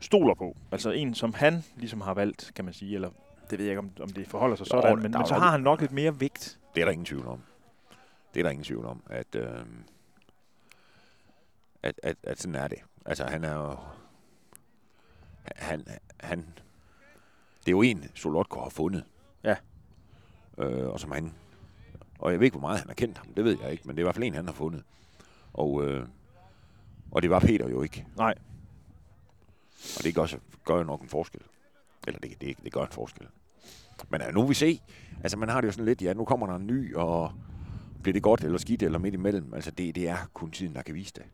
stoler 0.00 0.34
på, 0.34 0.56
altså 0.72 0.90
en, 0.90 1.14
som 1.14 1.34
han 1.34 1.64
ligesom 1.76 2.00
har 2.00 2.14
valgt, 2.14 2.52
kan 2.56 2.64
man 2.64 2.74
sige, 2.74 2.94
eller 2.94 3.10
det 3.50 3.58
ved 3.58 3.66
jeg 3.66 3.72
ikke, 3.72 3.78
om, 3.78 3.90
om 4.00 4.08
det 4.08 4.28
forholder 4.28 4.56
sig 4.56 4.66
sådan, 4.66 4.98
men, 5.02 5.12
men 5.12 5.26
så 5.26 5.34
har 5.34 5.50
han 5.50 5.60
nok 5.60 5.80
lidt 5.80 5.92
mere 5.92 6.20
vægt. 6.20 6.58
Det 6.74 6.80
er 6.80 6.84
der 6.84 6.92
ingen 6.92 7.04
tvivl 7.06 7.26
om. 7.26 7.40
Det 8.34 8.40
er 8.40 8.44
der 8.44 8.50
ingen 8.50 8.64
tvivl 8.64 8.86
om, 8.86 9.02
at, 9.10 9.34
øh, 9.36 9.46
at, 11.82 12.00
at, 12.02 12.16
at 12.22 12.40
sådan 12.40 12.54
er 12.54 12.68
det. 12.68 12.78
Altså, 13.06 13.24
han 13.24 13.44
er 13.44 13.54
jo... 13.54 13.76
Han, 15.56 15.86
han, 16.20 16.38
det 17.60 17.68
er 17.68 17.70
jo 17.70 17.82
en, 17.82 18.04
Solotko 18.14 18.60
har 18.60 18.68
fundet. 18.68 19.04
Ja. 19.44 19.56
Øh, 20.58 20.88
og 20.88 21.00
som 21.00 21.10
han... 21.10 21.34
Og 22.18 22.32
jeg 22.32 22.40
ved 22.40 22.44
ikke, 22.44 22.58
hvor 22.58 22.68
meget 22.68 22.78
han 22.78 22.88
har 22.88 22.94
kendt 22.94 23.18
ham. 23.18 23.34
Det 23.34 23.44
ved 23.44 23.58
jeg 23.62 23.72
ikke, 23.72 23.82
men 23.86 23.96
det 23.96 24.00
er 24.00 24.04
i 24.04 24.06
hvert 24.06 24.14
fald 24.14 24.24
en, 24.24 24.34
han 24.34 24.46
har 24.46 24.52
fundet. 24.52 24.82
Og, 25.52 25.84
øh, 25.84 26.06
og 27.10 27.22
det 27.22 27.30
var 27.30 27.40
Peter 27.40 27.68
jo 27.68 27.82
ikke. 27.82 28.06
Nej. 28.16 28.34
Og 29.98 30.04
det 30.04 30.14
gør, 30.14 30.22
også, 30.22 30.38
gør 30.64 30.76
jo 30.76 30.82
nok 30.82 31.02
en 31.02 31.08
forskel. 31.08 31.40
Eller 32.06 32.20
det, 32.20 32.40
det, 32.40 32.56
det 32.64 32.72
gør 32.72 32.82
en 32.82 32.92
forskel. 32.92 33.26
Men 34.08 34.20
ja, 34.20 34.30
nu 34.30 34.40
vil 34.40 34.48
vi 34.48 34.54
se. 34.54 34.80
Altså, 35.22 35.38
man 35.38 35.48
har 35.48 35.60
det 35.60 35.66
jo 35.66 35.72
sådan 35.72 35.84
lidt, 35.84 36.02
ja, 36.02 36.12
nu 36.12 36.24
kommer 36.24 36.46
der 36.46 36.54
en 36.54 36.66
ny, 36.66 36.94
og 36.94 37.32
bliver 38.02 38.12
det 38.12 38.22
godt 38.22 38.44
eller 38.44 38.58
skidt 38.58 38.82
eller 38.82 38.98
midt 38.98 39.14
imellem. 39.14 39.54
Altså, 39.54 39.70
det, 39.70 39.94
det 39.94 40.08
er 40.08 40.16
kun 40.34 40.50
tiden, 40.50 40.74
der 40.74 40.82
kan 40.82 40.94
vise 40.94 41.12
det. 41.14 41.24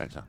Altså, 0.00 0.22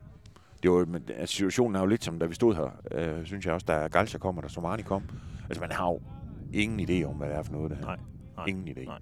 det 0.63 0.71
var, 0.71 0.85
men, 0.85 1.03
altså, 1.17 1.35
situationen 1.35 1.75
er 1.75 1.79
jo 1.79 1.85
lidt 1.85 2.03
som, 2.03 2.19
da 2.19 2.25
vi 2.25 2.35
stod 2.35 2.55
her, 2.55 2.69
øh, 2.91 3.25
synes 3.25 3.45
jeg 3.45 3.53
også, 3.53 3.65
da 3.65 3.87
Galcia 3.87 4.19
kom, 4.19 4.37
og 4.37 4.43
da 4.43 4.47
Somani 4.49 4.81
kom. 4.83 5.03
Altså, 5.49 5.61
man 5.61 5.71
har 5.71 5.85
jo 5.87 6.01
ingen 6.53 6.89
idé 6.89 7.03
om, 7.09 7.15
hvad 7.15 7.29
det 7.29 7.35
er 7.37 7.43
for 7.43 7.51
noget, 7.51 7.69
det 7.71 7.77
her. 7.77 7.85
Nej, 7.85 7.97
nej, 8.37 8.45
Ingen 8.45 8.67
idé. 8.67 8.85
nej. 8.85 8.99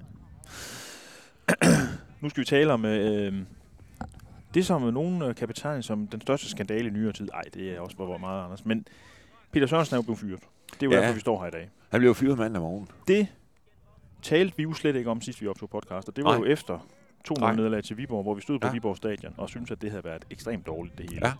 Nu 2.21 2.29
skal 2.29 2.41
vi 2.41 2.45
tale 2.45 2.73
om 2.73 2.85
øh, 2.85 3.33
det, 4.53 4.65
som 4.65 4.81
nogen 4.81 5.21
øh, 5.21 5.35
kan 5.35 5.47
betegne 5.47 5.83
som 5.83 6.07
den 6.07 6.21
største 6.21 6.49
skandale 6.49 6.87
i 6.87 6.91
nyere 6.91 7.13
tid. 7.13 7.29
Ej, 7.33 7.41
det 7.53 7.75
er 7.75 7.79
også 7.79 7.95
hvor 7.95 8.17
meget 8.17 8.43
anders. 8.43 8.65
Men 8.65 8.85
Peter 9.51 9.67
Sørensen 9.67 9.93
er 9.93 9.97
jo 9.97 10.01
blevet 10.01 10.19
fyret. 10.19 10.39
Det 10.73 10.81
er 10.83 10.85
jo 10.85 10.91
Ja. 10.91 11.01
derfor, 11.01 11.13
vi 11.13 11.19
står 11.19 11.39
her 11.41 11.47
i 11.47 11.51
dag. 11.51 11.69
Han 11.91 11.99
blev 11.99 12.09
jo 12.09 12.13
fyret 12.13 12.37
mandag 12.37 12.61
morgen. 12.61 12.87
Det 13.07 13.27
talte 14.21 14.57
vi 14.57 14.63
jo 14.63 14.73
slet 14.73 14.95
ikke 14.95 15.09
om, 15.09 15.21
sidst 15.21 15.41
vi 15.41 15.47
optog 15.47 15.69
podcast, 15.69 16.07
og 16.09 16.15
det 16.15 16.23
var 16.23 16.31
Nej. 16.31 16.39
jo 16.39 16.45
efter 16.45 16.87
2 17.27 17.33
Nej. 17.39 17.55
nederlag 17.55 17.83
til 17.83 17.97
Viborg, 17.97 18.23
hvor 18.23 18.33
vi 18.35 18.41
stod 18.41 18.59
på 18.59 18.67
Ja. 18.67 18.73
Viborg 18.73 18.97
Stadion 18.97 19.33
og 19.37 19.49
syntes, 19.49 19.71
at 19.71 19.81
det 19.81 19.89
havde 19.91 20.03
været 20.03 20.25
ekstremt 20.29 20.67
dårligt, 20.67 20.97
det 20.97 21.09
hele. 21.09 21.27
Ja. 21.27 21.33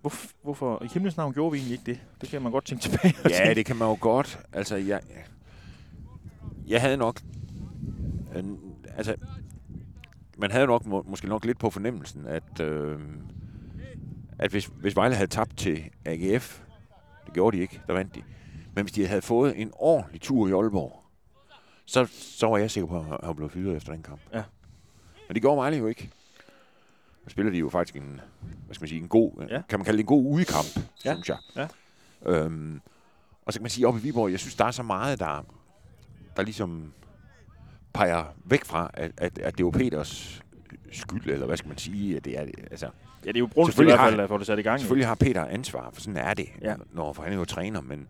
Hvorfor, 0.00 0.28
hvorfor 0.42 0.82
i 0.84 0.88
himlens 0.92 1.16
navn 1.16 1.32
gjorde 1.32 1.52
vi 1.52 1.58
egentlig 1.58 1.72
ikke 1.78 1.84
det? 1.86 2.00
Det 2.20 2.28
kan 2.28 2.42
man 2.42 2.52
godt 2.52 2.64
tænke 2.64 2.82
tilbage 2.88 3.14
Ja, 3.24 3.28
tænke. 3.28 3.54
det 3.54 3.66
kan 3.66 3.76
man 3.76 3.88
jo 3.88 3.96
godt. 4.00 4.38
Altså, 4.52 4.76
jeg, 4.76 5.00
jeg 6.66 6.80
havde 6.80 6.96
nok... 6.96 7.20
Øh, 8.36 8.44
altså, 8.96 9.14
man 10.38 10.50
havde 10.50 10.66
nok 10.66 10.86
må, 10.86 11.04
måske 11.08 11.28
nok 11.28 11.44
lidt 11.44 11.58
på 11.58 11.70
fornemmelsen, 11.70 12.26
at, 12.26 12.60
øh, 12.60 12.98
at 14.38 14.50
hvis, 14.50 14.70
hvis 14.80 14.96
Vejle 14.96 15.14
havde 15.14 15.30
tabt 15.30 15.56
til 15.56 15.84
AGF, 16.04 16.60
det 17.26 17.34
gjorde 17.34 17.56
de 17.56 17.62
ikke, 17.62 17.80
der 17.86 17.92
vandt 17.92 18.14
de, 18.14 18.22
men 18.74 18.84
hvis 18.84 18.92
de 18.92 19.06
havde 19.06 19.22
fået 19.22 19.60
en 19.60 19.70
ordentlig 19.72 20.20
tur 20.20 20.48
i 20.48 20.52
Aalborg, 20.52 21.02
så, 21.86 22.06
så 22.12 22.46
var 22.46 22.58
jeg 22.58 22.70
sikker 22.70 22.88
på, 22.88 22.98
at 22.98 23.24
han 23.26 23.36
blevet 23.36 23.52
fyret 23.52 23.76
efter 23.76 23.92
den 23.92 24.02
kamp. 24.02 24.20
Ja. 24.32 24.42
Men 25.28 25.34
det 25.34 25.42
gjorde 25.42 25.56
Vejle 25.56 25.76
jo 25.76 25.86
ikke. 25.86 26.10
Så 27.24 27.30
spiller 27.30 27.52
de 27.52 27.58
jo 27.58 27.68
faktisk 27.68 27.96
en, 27.96 28.20
hvad 28.66 28.74
skal 28.74 28.82
man 28.82 28.88
sige, 28.88 29.00
en 29.00 29.08
god, 29.08 29.46
Ja. 29.50 29.62
kan 29.68 29.78
man 29.78 29.84
kalde 29.84 29.96
det 29.96 30.02
en 30.02 30.06
god 30.06 30.24
udekamp, 30.26 30.66
Ja. 31.04 31.12
synes 31.14 31.28
jeg. 31.28 31.36
Ja. 31.56 31.68
Øhm, 32.30 32.80
og 33.46 33.52
så 33.52 33.58
kan 33.58 33.62
man 33.62 33.70
sige, 33.70 33.86
oppe 33.86 34.00
i 34.00 34.02
Viborg, 34.02 34.30
jeg 34.30 34.38
synes, 34.40 34.54
der 34.54 34.64
er 34.64 34.70
så 34.70 34.82
meget, 34.82 35.18
der, 35.20 35.46
der 36.36 36.42
ligesom 36.42 36.92
peger 37.92 38.24
væk 38.44 38.64
fra, 38.64 38.90
at, 38.94 39.10
at, 39.16 39.38
at 39.38 39.58
det 39.58 39.64
var 39.64 39.70
Peters 39.70 40.42
skyld, 40.92 41.30
eller 41.30 41.46
hvad 41.46 41.56
skal 41.56 41.68
man 41.68 41.78
sige, 41.78 42.16
at 42.16 42.24
det 42.24 42.38
er, 42.38 42.46
altså, 42.70 42.86
Ja, 43.24 43.28
det 43.28 43.36
er 43.36 43.40
jo 43.40 43.46
brugt 43.46 43.78
i 43.80 43.84
hvert 43.84 43.98
fald 43.98 44.28
få 44.28 44.38
det 44.38 44.46
sat 44.46 44.58
i 44.58 44.62
gang. 44.62 44.74
jo. 44.74 44.78
selvfølgelig 44.80 45.06
har 45.06 45.14
Peter 45.14 45.44
ansvar, 45.44 45.90
for 45.92 46.00
sådan 46.00 46.16
er 46.16 46.34
det, 46.34 46.48
Ja. 46.62 46.74
når 46.92 47.12
for 47.12 47.22
han 47.22 47.32
er 47.32 47.36
jo 47.36 47.44
træner, 47.44 47.80
men, 47.80 48.06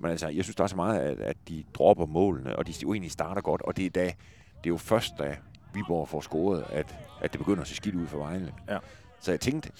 men 0.00 0.10
altså, 0.10 0.28
jeg 0.28 0.44
synes, 0.44 0.56
der 0.56 0.64
er 0.64 0.68
så 0.68 0.76
meget, 0.76 1.00
at, 1.00 1.20
at 1.20 1.36
de 1.48 1.64
dropper 1.74 2.06
målene, 2.06 2.56
og 2.56 2.66
de 2.66 2.74
jo 2.82 2.92
egentlig 2.92 3.12
starter 3.12 3.42
godt, 3.42 3.62
og 3.62 3.76
det 3.76 3.86
er, 3.86 3.90
da, 3.90 4.04
det 4.04 4.66
er 4.66 4.70
jo 4.70 4.76
først, 4.76 5.12
da 5.18 5.36
Viborg 5.74 6.08
får 6.08 6.20
scoret, 6.20 6.64
at, 6.70 6.96
at 7.20 7.32
det 7.32 7.38
begynder 7.38 7.60
at 7.60 7.68
se 7.68 7.74
skidt 7.74 7.94
ud 7.94 8.06
for 8.06 8.18
Vejle. 8.18 8.54
Ja. 8.68 8.78
Så 9.20 9.32
jeg 9.32 9.40
tænkte, 9.40 9.72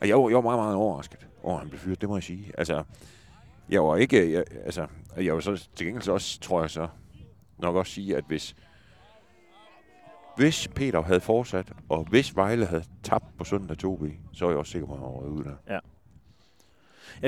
og 0.00 0.08
jeg 0.08 0.18
var, 0.18 0.28
jeg 0.28 0.36
var 0.36 0.42
meget, 0.42 0.58
meget 0.58 0.76
overrasket 0.76 1.26
over, 1.42 1.54
at 1.54 1.60
han 1.60 1.68
blev 1.68 1.80
fyret, 1.80 2.00
det 2.00 2.08
må 2.08 2.16
jeg 2.16 2.22
sige. 2.22 2.52
Altså, 2.58 2.84
jeg 3.68 3.84
var 3.84 3.96
ikke, 3.96 4.32
jeg, 4.32 4.44
altså, 4.64 4.86
jeg 5.16 5.34
var 5.34 5.40
så 5.40 5.68
til 5.74 5.86
gengæld 5.86 6.02
så 6.02 6.12
også, 6.12 6.40
tror 6.40 6.60
jeg 6.60 6.70
så, 6.70 6.88
nok 7.58 7.76
også 7.76 7.92
sige, 7.92 8.16
at 8.16 8.24
hvis, 8.26 8.56
hvis 10.36 10.68
Peter 10.68 11.02
havde 11.02 11.20
fortsat, 11.20 11.72
og 11.88 12.04
hvis 12.04 12.36
Vejle 12.36 12.66
havde 12.66 12.84
tabt 13.02 13.38
på 13.38 13.44
søndag 13.44 13.76
2B, 13.84 14.12
så 14.32 14.46
er 14.46 14.50
jeg 14.50 14.58
også 14.58 14.72
sikker 14.72 14.86
på, 14.86 14.92
at 14.92 14.98
han 14.98 15.08
var 15.08 15.20
ud 15.20 15.44
der. 15.44 15.54
Ja, 15.68 15.78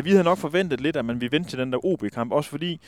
vi 0.05 0.11
havde 0.11 0.25
nok 0.25 0.39
forventet 0.39 0.81
lidt, 0.81 0.97
at 0.97 1.05
man 1.05 1.21
ville 1.21 1.33
vente 1.33 1.51
til 1.51 1.59
den 1.59 1.73
der 1.73 1.87
OB-kamp, 1.87 2.33
også 2.33 2.51
fordi, 2.51 2.81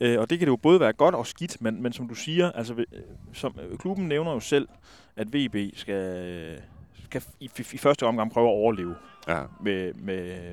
øh, 0.00 0.20
og 0.20 0.30
det 0.30 0.38
kan 0.38 0.46
det 0.46 0.52
jo 0.52 0.56
både 0.56 0.80
være 0.80 0.92
godt 0.92 1.14
og 1.14 1.26
skidt, 1.26 1.62
men, 1.62 1.82
men 1.82 1.92
som 1.92 2.08
du 2.08 2.14
siger, 2.14 2.52
altså, 2.52 2.74
øh, 2.74 2.84
som, 3.32 3.54
øh, 3.62 3.78
klubben 3.78 4.08
nævner 4.08 4.32
jo 4.32 4.40
selv, 4.40 4.68
at 5.16 5.28
VB 5.32 5.56
skal, 5.74 6.60
skal 7.04 7.22
i, 7.40 7.50
i, 7.58 7.64
i 7.72 7.78
første 7.78 8.06
omgang 8.06 8.32
prøve 8.32 8.46
at 8.46 8.52
overleve 8.52 8.94
Ja, 9.28 9.42
med, 9.60 9.94
med 9.94 10.52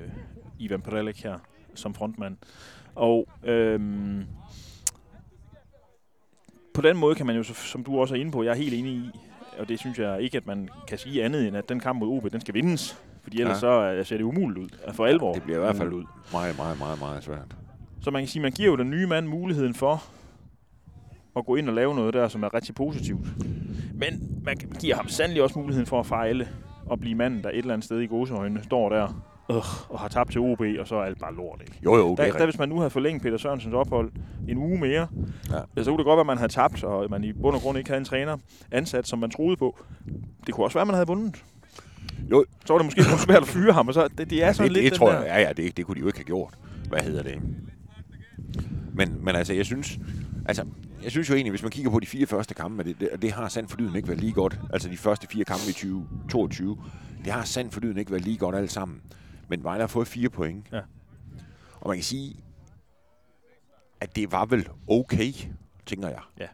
Ivan 0.59 0.81
Perelek 0.81 1.23
her 1.23 1.39
som 1.75 1.93
frontmand. 1.93 2.37
Og 2.95 3.27
øhm, 3.43 4.25
på 6.73 6.81
den 6.81 6.97
måde 6.97 7.15
kan 7.15 7.25
man 7.25 7.35
jo, 7.35 7.43
som 7.43 7.83
du 7.83 7.99
også 7.99 8.15
er 8.15 8.19
inde 8.19 8.31
på, 8.31 8.43
jeg 8.43 8.51
er 8.51 8.55
helt 8.55 8.73
enig 8.73 8.93
i, 8.93 9.09
og 9.59 9.69
det 9.69 9.79
synes 9.79 9.99
jeg 9.99 10.21
ikke, 10.21 10.37
at 10.37 10.47
man 10.47 10.69
kan 10.87 10.97
sige 10.97 11.23
andet 11.23 11.47
end, 11.47 11.57
at 11.57 11.69
den 11.69 11.79
kamp 11.79 11.99
mod 11.99 12.07
OB, 12.07 12.31
den 12.31 12.41
skal 12.41 12.53
vindes. 12.53 13.01
Fordi 13.23 13.39
ellers 13.41 13.55
Ja. 13.55 13.59
så 13.59 13.93
øh, 13.97 14.05
ser 14.05 14.17
det 14.17 14.23
umuligt 14.23 14.59
ud. 14.59 14.69
At 14.83 14.95
for 14.95 15.05
alvor 15.05 15.33
det 15.33 15.43
bliver 15.43 15.57
i 15.57 15.61
hvert 15.61 15.75
fald 15.75 15.87
umuligt 15.87 16.09
ud. 16.09 16.31
meget, 16.31 16.57
meget, 16.57 16.79
meget, 16.79 16.99
meget 16.99 17.23
svært. 17.23 17.55
Så 18.01 18.11
man 18.11 18.21
kan 18.21 18.27
sige, 18.27 18.41
man 18.41 18.51
giver 18.51 18.69
jo 18.69 18.75
den 18.75 18.89
nye 18.89 19.07
mand 19.07 19.27
muligheden 19.27 19.73
for 19.73 20.03
at 21.35 21.45
gå 21.45 21.55
ind 21.55 21.69
og 21.69 21.75
lave 21.75 21.95
noget 21.95 22.13
der, 22.13 22.27
som 22.27 22.43
er 22.43 22.53
rigtig 22.53 22.75
positivt. 22.75 23.25
Men 23.93 24.39
man 24.45 24.57
giver 24.79 24.95
ham 24.95 25.07
sandelig 25.07 25.43
også 25.43 25.59
muligheden 25.59 25.85
for 25.87 25.99
at 25.99 26.05
fejle 26.05 26.47
og 26.85 26.99
blive 26.99 27.15
manden, 27.15 27.43
der 27.43 27.49
et 27.49 27.57
eller 27.57 27.73
andet 27.73 27.85
sted 27.85 27.99
i 27.99 28.05
gåseøjnene 28.05 28.63
står 28.63 28.89
der 28.89 29.03
øh, 29.51 29.55
og 29.89 29.99
har 29.99 30.07
tabt 30.07 30.31
til 30.31 30.41
OB, 30.41 30.61
og 30.79 30.87
så 30.87 30.95
er 30.95 31.01
alt 31.03 31.19
bare 31.19 31.35
lort. 31.35 31.61
Ikke? 31.61 31.73
Jo, 31.85 31.95
jo, 31.95 32.09
det 32.09 32.17
Der, 32.17 32.23
er 32.23 32.31
der, 32.37 32.45
hvis 32.45 32.59
man 32.59 32.69
nu 32.69 32.77
havde 32.77 32.89
forlænget 32.89 33.21
Peter 33.23 33.37
Sørensens 33.37 33.73
ophold 33.73 34.11
en 34.47 34.57
uge 34.57 34.79
mere, 34.79 35.07
ja. 35.77 35.83
så 35.83 35.89
kunne 35.91 35.97
det 35.97 36.05
godt 36.05 36.17
være, 36.17 36.19
at 36.19 36.25
man 36.25 36.37
havde 36.37 36.51
tabt, 36.51 36.83
og 36.83 37.09
man 37.09 37.23
i 37.23 37.33
bund 37.33 37.55
og 37.55 37.61
grund 37.61 37.77
ikke 37.77 37.89
havde 37.89 37.99
en 37.99 38.05
træner 38.05 38.37
ansat, 38.71 39.07
som 39.07 39.19
man 39.19 39.29
troede 39.29 39.57
på. 39.57 39.79
Det 40.45 40.53
kunne 40.53 40.65
også 40.65 40.73
være, 40.75 40.81
at 40.81 40.87
man 40.87 40.93
havde 40.95 41.07
vundet. 41.07 41.43
Jo. 42.31 42.45
Så 42.65 42.73
var 42.73 42.77
det 42.77 42.85
måske 42.85 43.03
svært 43.25 43.41
at 43.41 43.47
fyre 43.47 43.73
ham, 43.73 43.87
og 43.87 43.93
så 43.93 44.07
det, 44.17 44.29
det 44.29 44.43
er 44.43 44.51
sådan 44.51 44.63
det, 44.63 44.71
lidt 44.73 44.83
det 44.83 44.91
den 44.91 44.99
tror 44.99 45.11
der. 45.11 45.19
jeg, 45.19 45.27
ja, 45.27 45.41
ja, 45.41 45.53
det, 45.53 45.77
det 45.77 45.85
kunne 45.85 45.95
de 45.95 45.99
jo 45.99 46.07
ikke 46.07 46.19
have 46.19 46.25
gjort. 46.25 46.53
Hvad 46.89 46.99
hedder 46.99 47.23
det? 47.23 47.41
Men, 48.93 49.25
men 49.25 49.35
altså, 49.35 49.53
jeg 49.53 49.65
synes, 49.65 49.99
altså, 50.45 50.65
jeg 51.03 51.11
synes 51.11 51.29
jo 51.29 51.35
egentlig, 51.35 51.51
hvis 51.51 51.61
man 51.61 51.71
kigger 51.71 51.91
på 51.91 51.99
de 51.99 52.05
fire 52.05 52.25
første 52.25 52.53
kampe, 52.53 52.83
det, 52.83 52.99
det, 52.99 53.09
og 53.09 53.21
det 53.21 53.31
har 53.31 53.49
sandt 53.49 53.71
for 53.71 53.77
lyden 53.77 53.95
ikke 53.95 54.07
været 54.07 54.19
lige 54.19 54.33
godt. 54.33 54.59
Altså 54.73 54.89
de 54.89 54.97
første 54.97 55.27
fire 55.27 55.43
kampe 55.45 55.63
i 55.69 55.73
2022, 55.73 56.77
det 57.25 57.33
har 57.33 57.43
sandt 57.43 57.73
for 57.73 57.81
lyden 57.81 57.97
ikke 57.97 58.11
været 58.11 58.23
lige 58.23 58.37
godt 58.37 58.55
alt 58.55 58.71
sammen. 58.71 59.01
Men 59.47 59.63
Vejle 59.63 59.81
har 59.81 59.87
fået 59.87 60.07
fire 60.07 60.29
point. 60.29 60.65
Ja. 60.71 60.81
Og 61.81 61.87
man 61.89 61.97
kan 61.97 62.03
sige, 62.03 62.35
at 64.01 64.15
det 64.15 64.31
var 64.31 64.45
vel 64.45 64.67
okay, 64.87 65.33
tænker 65.85 66.07
jeg. 66.07 66.21
Ja. 66.39 66.47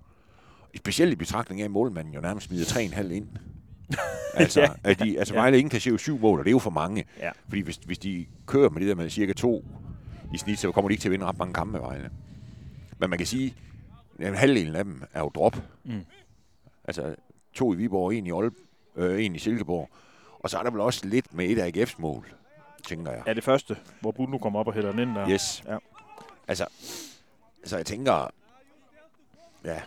Specielt 0.78 1.12
i 1.14 1.16
betragtning 1.16 1.62
af, 1.62 1.66
at 1.66 1.72
målmanden 1.72 2.14
jo 2.14 2.22
nærmest 2.22 2.48
smider 2.48 2.66
3,5 2.66 3.12
ind. 3.12 3.28
altså, 4.34 4.62
Ja, 4.62 4.68
at 4.84 5.00
de, 5.00 5.20
altså 5.20 5.34
ja. 5.34 5.40
Vejle 5.40 5.58
ikke 5.58 5.70
kan 5.70 5.82
se 5.82 5.98
syv 5.98 6.20
mål, 6.20 6.40
og 6.40 6.46
det 6.46 6.50
er 6.50 6.52
jo 6.52 6.60
for 6.60 6.70
mange. 6.70 7.06
Ja. 7.20 7.32
Fordi 7.48 7.62
hvis, 7.62 7.80
hvis 7.86 7.98
de 7.98 8.26
kører 8.46 8.70
med 8.70 8.82
det 8.82 8.90
der 8.90 8.96
med 8.96 9.10
cirka 9.10 9.34
to 9.34 9.66
i 10.34 10.38
snit, 10.38 10.60
så 10.60 10.72
kommer 10.72 10.90
de 10.90 10.94
ikke 10.94 11.02
til 11.02 11.08
at 11.08 11.12
vinde 11.12 11.26
ret 11.26 11.38
mange 11.38 11.54
kampe 11.54 11.72
med 11.72 11.80
Vejle. 11.80 12.10
Men 13.00 13.10
man 13.10 13.20
kan 13.20 13.28
sige, 13.28 13.56
at 14.20 14.38
halvdelen 14.38 14.76
af 14.76 14.84
dem 14.84 15.04
er 15.14 15.20
jo 15.20 15.30
drop. 15.36 15.56
Mm. 15.84 16.06
Altså 16.84 17.16
to 17.54 17.74
i 17.74 17.76
Viborg, 17.76 18.14
en 18.14 18.28
i, 18.28 18.32
Aalb, 18.32 18.54
øh, 18.96 19.26
en 19.26 19.36
i 19.36 19.40
Silkeborg. 19.40 19.90
Og 20.40 20.50
så 20.50 20.58
er 20.60 20.64
der 20.64 20.72
vel 20.72 20.82
også 20.82 21.08
lidt 21.08 21.34
med 21.34 21.46
et 21.46 21.60
af 21.60 21.72
AGF's 21.72 21.96
mål, 21.98 22.34
tænker 22.88 23.12
jeg. 23.12 23.24
Ja, 23.28 23.34
det 23.34 23.44
første, 23.44 23.78
hvor 24.00 24.28
nu 24.28 24.38
kommer 24.38 24.60
op 24.60 24.68
og 24.68 24.74
hælder 24.74 24.92
den 24.92 25.00
ind 25.00 25.16
der. 25.16 25.30
Yes. 25.30 25.64
Ja. 25.68 25.78
Altså, 26.48 26.66
altså 27.62 27.78
jeg 27.78 27.86
tænker, 27.86 28.32
ja, 29.66 29.82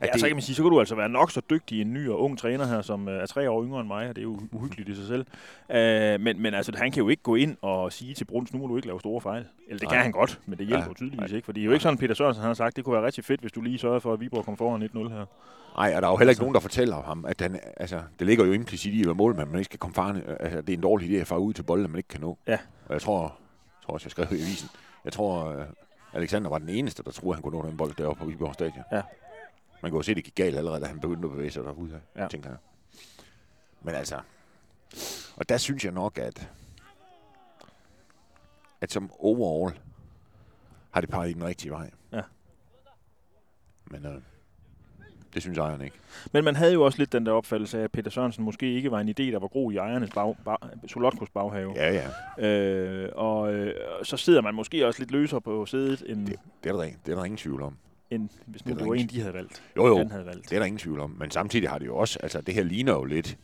At 0.00 0.08
Ja, 0.14 0.18
så 0.18 0.26
kan 0.26 0.36
man 0.36 0.42
sige, 0.42 0.56
så 0.56 0.62
kan 0.62 0.70
du 0.70 0.78
altså 0.78 0.94
være 0.94 1.08
nok 1.08 1.30
så 1.30 1.40
dygtig 1.50 1.80
en 1.80 1.92
ny 1.92 2.08
og 2.08 2.20
ung 2.22 2.38
træner 2.38 2.66
her, 2.66 2.82
som 2.82 3.08
øh, 3.08 3.22
er 3.22 3.26
tre 3.26 3.50
år 3.50 3.64
yngre 3.64 3.80
end 3.80 3.88
mig, 3.88 4.08
og 4.08 4.16
det 4.16 4.22
er 4.22 4.26
jo 4.26 4.40
uhyggeligt 4.52 4.88
i 4.88 4.94
sig 4.94 5.06
selv. 5.06 5.26
Uh, 5.68 6.20
men, 6.24 6.42
men 6.42 6.54
altså, 6.54 6.72
han 6.76 6.90
kan 6.92 7.02
jo 7.02 7.08
ikke 7.08 7.22
gå 7.22 7.34
ind 7.34 7.56
og 7.62 7.92
sige 7.92 8.14
til 8.14 8.24
Bruns, 8.24 8.52
nu 8.52 8.58
må 8.58 8.66
du 8.66 8.76
ikke 8.76 8.88
lave 8.88 9.00
store 9.00 9.20
fejl. 9.20 9.44
Eller 9.68 9.78
det 9.78 9.82
Nej. 9.82 9.94
kan 9.94 10.02
han 10.02 10.12
godt, 10.12 10.40
men 10.46 10.58
det 10.58 10.66
hjælper 10.66 10.84
Ja. 10.84 10.88
jo 10.88 10.94
tydeligvis 10.94 11.30
Nej. 11.30 11.36
ikke. 11.36 11.44
For 11.46 11.52
det 11.52 11.60
er 11.60 11.64
jo 11.64 11.72
ikke 11.72 11.82
sådan, 11.82 11.98
Peter 11.98 12.14
Sørensen 12.14 12.40
han 12.40 12.48
har 12.48 12.54
sagt, 12.54 12.76
det 12.76 12.84
kunne 12.84 12.94
være 12.96 13.06
rigtig 13.06 13.24
fedt, 13.24 13.40
hvis 13.40 13.52
du 13.52 13.60
lige 13.60 13.78
sørgede 13.78 14.00
for, 14.00 14.12
at 14.12 14.20
Viborg 14.20 14.44
kom 14.44 14.56
foran 14.56 14.82
1-0 14.82 15.08
her. 15.08 15.24
Nej, 15.76 15.92
og 15.96 16.02
der 16.02 16.08
er 16.08 16.12
jo 16.12 16.16
heller 16.16 16.30
ikke 16.30 16.42
nogen, 16.42 16.54
der 16.54 16.60
fortæller 16.60 17.02
ham, 17.02 17.24
at 17.28 17.40
han, 17.40 17.60
altså, 17.76 18.00
det 18.18 18.26
ligger 18.26 18.44
jo 18.44 18.52
implicit 18.52 18.94
i 18.94 19.00
at 19.00 19.06
være 19.06 19.14
målmand, 19.14 19.48
man 19.48 19.58
ikke 19.58 19.64
skal 19.64 19.78
komme 19.78 19.94
farne. 19.94 20.22
Altså, 20.40 20.60
det 20.60 20.68
er 20.68 20.76
en 20.76 20.82
dårlig 20.82 21.10
idé 21.10 21.20
at 21.20 21.26
fare 21.26 21.40
ud 21.40 21.52
til 21.52 21.62
bolden, 21.62 21.90
man 21.90 21.98
ikke 21.98 22.08
kan 22.08 22.20
nå. 22.20 22.38
Ja. 22.46 22.58
Og 22.86 22.92
jeg 22.94 23.02
tror, 23.02 23.22
jeg 23.22 23.86
tror 23.86 23.94
også, 23.94 24.04
jeg 24.04 24.10
skrev 24.10 24.26
i 24.30 24.34
avisen, 24.34 24.68
jeg 25.04 25.12
tror, 25.12 25.48
uh, 25.48 25.62
Alexander 26.12 26.50
var 26.50 26.58
den 26.58 26.68
eneste, 26.68 27.02
der 27.02 27.10
troede, 27.10 27.34
han 27.36 27.42
kunne 27.42 27.58
nå 27.58 27.66
den 27.66 27.76
bold 27.76 27.94
deroppe 27.98 28.20
på 28.24 28.26
Viborg 28.30 28.54
Stadion. 28.54 28.84
Ja. 28.92 29.02
Man 29.82 29.90
kan 29.90 29.96
jo 29.96 30.02
se, 30.02 30.10
at 30.10 30.16
det 30.16 30.24
gik 30.24 30.34
galt 30.34 30.56
allerede, 30.56 30.80
da 30.80 30.86
han 30.86 31.00
begyndte 31.00 31.26
at 31.26 31.32
bevæge 31.32 31.50
sig 31.50 31.64
derude, 31.64 32.00
Ja. 32.16 32.28
tænker 32.28 32.48
jeg. 32.50 32.58
Men 33.82 33.94
altså, 33.94 34.20
og 35.36 35.48
der 35.48 35.56
synes 35.56 35.84
jeg 35.84 35.92
nok, 35.92 36.18
at, 36.18 36.50
at 38.80 38.92
som 38.92 39.10
overall 39.18 39.78
har 40.90 41.00
det 41.00 41.10
peget 41.10 41.30
i 41.30 41.32
den 41.32 41.44
rigtige 41.44 41.70
vej. 41.70 41.90
Ja. 42.12 42.20
Men 43.84 44.06
øh, 44.06 44.14
det 45.34 45.42
synes 45.42 45.58
ejeren 45.58 45.80
ikke. 45.80 45.96
Men 46.32 46.44
man 46.44 46.56
havde 46.56 46.72
jo 46.72 46.84
også 46.84 46.98
lidt 46.98 47.12
den 47.12 47.26
der 47.26 47.32
opfattelse 47.32 47.78
af, 47.78 47.84
at 47.84 47.92
Peter 47.92 48.10
Sørensen 48.10 48.44
måske 48.44 48.72
ikke 48.74 48.90
var 48.90 49.00
en 49.00 49.08
idé, 49.08 49.22
der 49.22 49.38
var 49.38 49.48
god 49.48 49.72
i 49.72 49.76
ejernes 49.76 50.10
bag, 50.10 50.36
bag, 50.44 50.56
Solotkos 50.86 51.30
baghave. 51.30 51.72
Ja, 51.76 52.08
ja. 52.38 52.46
Øh, 52.48 53.12
og 53.14 53.52
øh, 53.54 53.74
så 54.02 54.16
sidder 54.16 54.40
man 54.40 54.54
måske 54.54 54.86
også 54.86 55.00
lidt 55.00 55.10
løsere 55.10 55.40
på 55.40 55.66
sædet, 55.66 56.02
end, 56.06 56.26
Det, 56.26 56.36
det, 56.64 56.70
er 56.70 56.76
der, 56.76 56.82
ikke- 56.82 56.98
det 57.06 57.12
er 57.12 57.16
der 57.16 57.24
ingen 57.24 57.38
tvivl 57.38 57.62
om. 57.62 57.76
End 58.10 58.28
hvis 58.46 58.66
nu 58.66 58.68
det 58.68 58.74
er 58.74 58.78
det, 58.78 58.84
der 58.84 58.88
var 58.88 58.94
en, 58.94 59.06
de 59.06 59.20
havde 59.20 59.34
valgt. 59.34 59.62
Jo, 59.76 59.86
jo. 59.86 59.96
Han 59.98 60.10
havde 60.10 60.26
valgt. 60.26 60.50
Det 60.50 60.52
er 60.56 60.58
der 60.58 60.66
ingen 60.66 60.78
tvivl 60.78 61.00
om. 61.00 61.16
Men 61.18 61.30
samtidig 61.30 61.68
har 61.68 61.78
det 61.78 61.86
jo 61.86 61.96
også, 61.96 62.18
altså 62.22 62.40
det 62.40 62.54
her 62.54 62.62
ligner 62.62 62.92
jo 62.92 63.04
lidt, 63.04 63.38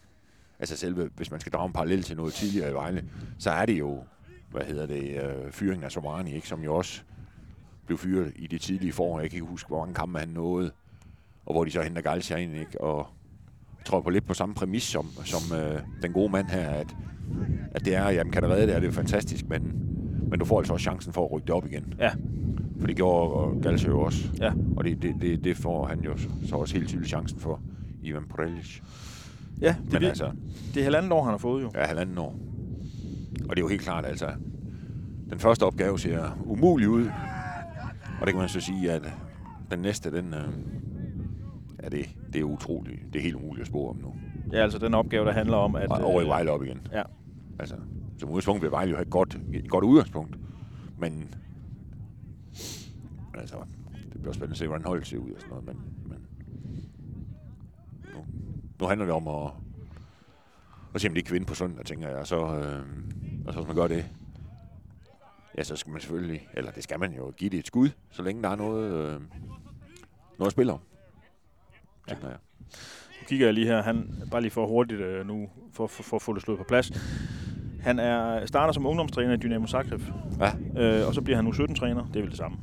altså 0.58 0.76
selve, 0.76 1.11
hvis 1.16 1.30
man 1.30 1.40
skal 1.40 1.52
drage 1.52 1.66
en 1.66 1.73
parallel 1.73 2.02
til 2.02 2.16
noget 2.16 2.35
tidligere 2.35 2.70
i 2.70 2.75
Vejle, 2.75 3.04
så 3.38 3.50
er 3.50 3.66
det 3.66 3.78
jo, 3.78 4.04
hvad 4.50 4.62
hedder 4.62 4.87
det, 4.87 5.23
øh, 5.25 5.52
fyringen 5.52 5.85
af 5.85 5.92
Somani, 5.92 6.35
ikke, 6.35 6.49
som 6.49 6.62
jo 6.64 6.75
også 6.75 7.02
blev 7.87 7.99
fyret 7.99 8.32
i 8.37 8.46
de 8.46 8.58
tidlige 8.58 8.92
forår. 8.92 9.20
Jeg 9.20 9.30
kan 9.30 9.37
ikke 9.37 9.46
huske, 9.46 9.68
hvor 9.68 9.78
mange 9.78 9.94
kampe 9.94 10.18
han 10.18 10.28
nåede, 10.28 10.70
og 11.46 11.54
hvor 11.54 11.64
de 11.64 11.70
så 11.70 11.82
henter 11.82 12.02
Galcia 12.02 12.37
ind, 12.37 12.56
ikke, 12.56 12.80
og 12.80 13.06
jeg 13.78 13.87
tror 13.87 14.00
på 14.00 14.11
lidt 14.11 14.26
på 14.26 14.35
samme 14.35 14.54
præmis 14.54 14.82
som, 14.82 15.08
som 15.25 15.58
øh, 15.58 15.80
den 16.02 16.12
gode 16.12 16.32
mand 16.32 16.46
her, 16.46 16.70
at, 16.70 16.96
at 17.70 17.85
det 17.85 17.94
er, 17.94 18.11
jamen 18.11 18.32
kan 18.32 18.42
du 18.42 18.49
redde 18.49 18.66
det, 18.66 18.75
er 18.75 18.80
det 18.80 18.87
jo 18.87 18.92
fantastisk, 18.92 19.49
men, 19.49 19.82
men 20.30 20.38
du 20.38 20.44
får 20.44 20.58
altså 20.58 20.73
også 20.73 20.82
chancen 20.82 21.12
for 21.12 21.25
at 21.25 21.32
rykke 21.32 21.46
det 21.46 21.54
op 21.54 21.66
igen. 21.66 21.94
Ja. 21.99 22.11
For 22.80 22.87
det 22.87 22.97
gjorde 22.97 23.61
Galcia 23.62 23.88
jo 23.90 24.00
også. 24.00 24.28
Ja. 24.40 24.52
Og 24.76 24.85
det, 24.85 25.02
det, 25.02 25.14
det, 25.21 25.45
det 25.45 25.56
får 25.56 25.87
han 25.87 26.00
jo 26.00 26.16
så 26.47 26.56
også 26.56 26.75
helt 26.75 26.88
tydeligt 26.88 27.09
chancen 27.09 27.40
for, 27.40 27.61
Ivan 28.02 28.25
Prelic. 28.28 28.80
Ja, 29.61 29.76
det, 29.85 29.92
Men 29.92 30.02
er, 30.02 30.09
altså, 30.09 30.30
det 30.75 30.80
er 30.80 30.85
halvanden 30.85 31.12
år, 31.12 31.23
han 31.23 31.30
har 31.30 31.38
fået 31.38 31.62
jo. 31.62 31.71
ja, 31.75 31.87
halvanden 31.87 32.18
år. 32.18 32.38
Og 33.49 33.56
det 33.56 33.59
er 33.59 33.64
jo 33.64 33.68
helt 33.68 33.83
klart, 33.83 34.06
altså, 34.06 34.28
den 35.30 35.38
første 35.38 35.62
opgave 35.62 35.99
ser 35.99 36.38
umulig 36.47 36.88
ud. 36.88 37.06
Og 38.21 38.26
det 38.26 38.35
kan 38.35 38.37
man 38.37 38.49
så 38.49 38.61
sige, 38.61 38.92
at 38.92 39.02
den 39.71 39.78
næste, 39.78 40.11
den, 40.11 40.35
øh, 40.35 40.49
ja, 41.83 41.88
det, 41.88 42.09
det 42.33 42.40
er 42.40 42.45
utroligt. 42.45 43.00
Det 43.12 43.18
er 43.18 43.23
helt 43.23 43.35
umuligt 43.35 43.61
at 43.61 43.66
spore 43.66 43.90
om 43.90 43.97
nu. 43.97 44.14
Ja, 44.52 44.62
altså 44.62 44.78
den 44.78 44.95
opgave, 44.95 45.26
der 45.26 45.33
handler 45.33 45.56
om, 45.56 45.76
at... 45.76 45.90
Og 45.90 46.04
over 46.04 46.21
i 46.21 46.25
øh, 46.25 46.28
Vejle 46.28 46.50
op 46.50 46.62
igen. 46.62 46.80
Ja. 46.92 47.02
Altså, 47.59 47.75
som 48.18 48.28
udgangspunkt 48.28 48.62
vil 48.62 48.71
Vejle 48.71 48.90
jo 48.90 48.97
have 48.97 49.04
et 49.04 49.11
godt, 49.11 49.38
et 49.52 49.68
godt 49.68 49.85
udgangspunkt. 49.85 50.37
Men, 50.99 51.35
men 53.37 53.40
altså, 53.40 53.57
det 54.12 54.21
bliver 54.21 54.33
spændende 54.33 54.52
at 54.52 54.59
se, 54.59 54.66
hvordan 54.66 54.87
holdet 54.87 55.07
ser 55.07 55.19
ud 55.19 55.31
og 55.31 55.40
sådan 55.40 55.50
noget. 55.50 55.66
Men, 55.66 55.76
men 56.05 56.26
nu, 58.14 58.25
nu 58.81 58.87
handler 58.87 59.07
det 59.07 59.14
om 59.14 59.28
at, 59.28 59.50
at 60.95 61.00
se, 61.00 61.09
om 61.09 61.14
de 61.14 61.23
kan 61.23 61.35
vinde 61.35 61.47
på 61.47 61.55
søndag, 61.55 61.85
tænker 61.85 62.09
jeg. 62.09 62.16
Og 62.16 62.26
så, 62.26 62.37
øh, 62.37 62.83
og 63.47 63.52
så 63.52 63.61
hvis 63.61 63.66
man 63.66 63.76
gør 63.76 63.87
det, 63.87 64.07
ja, 65.59 65.62
så 65.62 65.76
skal 65.76 65.93
man 65.93 66.00
selvfølgelig, 66.00 66.49
eller 66.55 66.71
det 66.71 66.83
skal 66.83 67.00
man 67.00 67.14
jo, 67.14 67.31
give 67.31 67.50
det 67.50 67.59
et 67.59 67.66
skud, 67.66 67.88
så 68.11 68.23
længe 68.23 68.43
der 68.43 68.49
er 68.49 68.57
noget, 68.57 68.93
øh, 68.93 69.21
noget 70.38 70.47
at 70.47 70.52
spille 70.52 70.73
om. 70.73 70.81
Tænker 72.09 72.28
jeg. 72.28 72.38
Nu 73.21 73.26
kigger 73.28 73.47
jeg 73.47 73.55
lige 73.55 73.66
her, 73.66 73.83
han, 73.83 74.23
bare 74.31 74.40
lige 74.40 74.50
for 74.50 74.66
hurtigt 74.66 75.00
øh, 75.00 75.26
nu, 75.26 75.49
for, 75.73 75.87
for, 75.87 76.02
for 76.02 76.16
at 76.16 76.23
få 76.23 76.35
det 76.35 76.43
slået 76.43 76.59
på 76.59 76.64
plads. 76.64 76.93
Han 77.81 77.99
er, 77.99 78.47
starter 78.47 78.73
som 78.73 78.87
ungdomstræner 78.87 79.35
i 79.35 79.37
Dynamo 79.37 79.66
Zagreb, 79.66 80.02
Ja, 80.40 80.52
øh, 80.83 81.09
og 81.09 81.14
så 81.14 81.23
bliver 81.23 81.37
han 81.37 81.45
nu 81.45 81.50
17-træner, 81.50 82.07
det 82.07 82.16
er 82.16 82.21
vel 82.21 82.31
det 82.31 82.38
samme. 82.38 82.59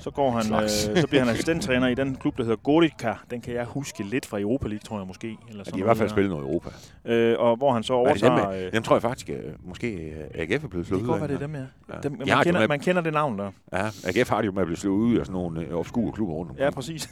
Så, 0.00 0.10
går 0.10 0.30
han, 0.30 0.62
øh, 0.62 0.68
så 0.68 1.06
bliver 1.08 1.22
han 1.24 1.30
assistenttræner 1.32 1.86
i 1.88 1.94
den 1.94 2.16
klub, 2.16 2.36
der 2.36 2.42
hedder 2.44 2.56
Gorica. 2.56 3.14
Den 3.30 3.40
kan 3.40 3.54
jeg 3.54 3.64
huske 3.64 4.02
lidt 4.02 4.26
fra 4.26 4.40
Europa 4.40 4.68
League, 4.68 4.78
tror 4.84 4.98
jeg 4.98 5.06
måske. 5.06 5.36
Eller 5.48 5.64
de 5.64 5.70
sådan 5.70 5.78
har 5.80 5.84
i 5.84 5.86
hvert 5.86 5.96
fald 5.96 6.08
spillet 6.08 6.30
noget 6.30 6.42
i 6.44 6.46
Europa. 6.46 6.70
Øh, 7.04 7.38
og 7.38 7.56
hvor 7.56 7.72
han 7.72 7.82
så 7.82 7.94
Er 8.02 8.12
det 8.12 8.22
dem, 8.22 8.30
overtager... 8.32 8.50
med? 8.50 8.66
Øh, 8.66 8.72
Dem 8.72 8.82
tror 8.82 8.94
jeg 8.96 9.02
faktisk, 9.02 9.30
øh, 9.30 9.36
måske 9.62 9.92
øh, 9.94 10.24
AGF 10.34 10.64
er 10.64 10.68
blevet 10.68 10.72
det 10.74 10.86
slået 10.86 11.00
kan 11.00 11.02
ud 11.02 11.06
godt 11.06 11.22
af. 11.22 11.28
være, 11.28 11.28
det 11.28 11.34
er 11.42 11.46
dem, 11.46 11.54
ja. 11.54 11.94
Ja. 11.94 12.00
Dem, 12.00 12.12
De 12.12 12.18
man, 12.18 12.26
det 12.26 12.32
jo 12.34 12.42
kender, 12.42 12.60
med- 12.60 12.68
man 12.68 12.80
kender 12.80 13.02
det 13.02 13.12
navn 13.12 13.38
der. 13.38 13.50
Ja, 13.72 13.86
AGF 14.04 14.28
har 14.28 14.40
det 14.40 14.46
jo 14.46 14.52
med 14.52 14.60
at 14.62 14.66
blive 14.66 14.76
slået 14.76 14.98
ud 14.98 15.16
af 15.18 15.26
sådan 15.26 15.32
nogle 15.40 15.60
øh, 15.66 15.74
obskure 15.74 16.12
klubber 16.12 16.34
rundt 16.34 16.50
omkring. 16.50 16.64
Ja, 16.64 16.70
præcis. 16.70 17.08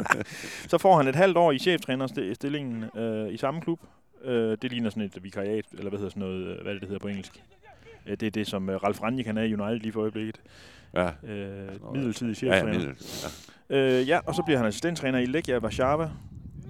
så 0.70 0.78
får 0.78 0.96
han 0.96 1.08
et 1.08 1.16
halvt 1.16 1.36
år 1.36 1.52
i 1.52 1.58
cheftrænerstillingen 1.58 2.84
øh, 2.96 3.32
i 3.34 3.36
samme 3.36 3.60
klub. 3.60 3.80
Øh, 4.24 4.56
det 4.62 4.70
ligner 4.72 4.90
sådan 4.90 5.02
et 5.02 5.24
vikariat, 5.24 5.64
eller 5.72 5.88
hvad 5.88 5.98
hedder 5.98 6.10
sådan 6.10 6.20
noget, 6.22 6.46
øh, 6.46 6.62
hvad 6.62 6.72
det, 6.72 6.80
det 6.80 6.88
hedder 6.88 7.02
på 7.02 7.08
engelsk? 7.08 7.42
Øh, 8.06 8.16
det 8.16 8.26
er 8.26 8.30
det, 8.30 8.46
som 8.46 8.70
øh, 8.70 8.76
Ralf 8.82 9.02
Rangnick 9.02 9.26
han 9.26 9.38
er 9.38 9.42
i 9.42 9.54
United 9.54 9.80
lige 9.80 9.92
for 9.92 10.00
øjeblikket. 10.00 10.40
Ja, 10.94 11.10
Øh, 11.24 11.92
midlertidig 11.94 12.42
ja, 12.42 12.46
ja, 12.48 12.60
cheftræner. 12.60 12.78
middel. 12.78 12.96
Ja. 13.70 13.76
Øh, 14.00 14.08
ja, 14.08 14.20
og 14.26 14.34
så 14.34 14.42
bliver 14.42 14.58
han 14.58 14.66
assistenttræner 14.66 15.18
i 15.18 15.26
Legia 15.26 15.58
Warszawa. 15.58 16.10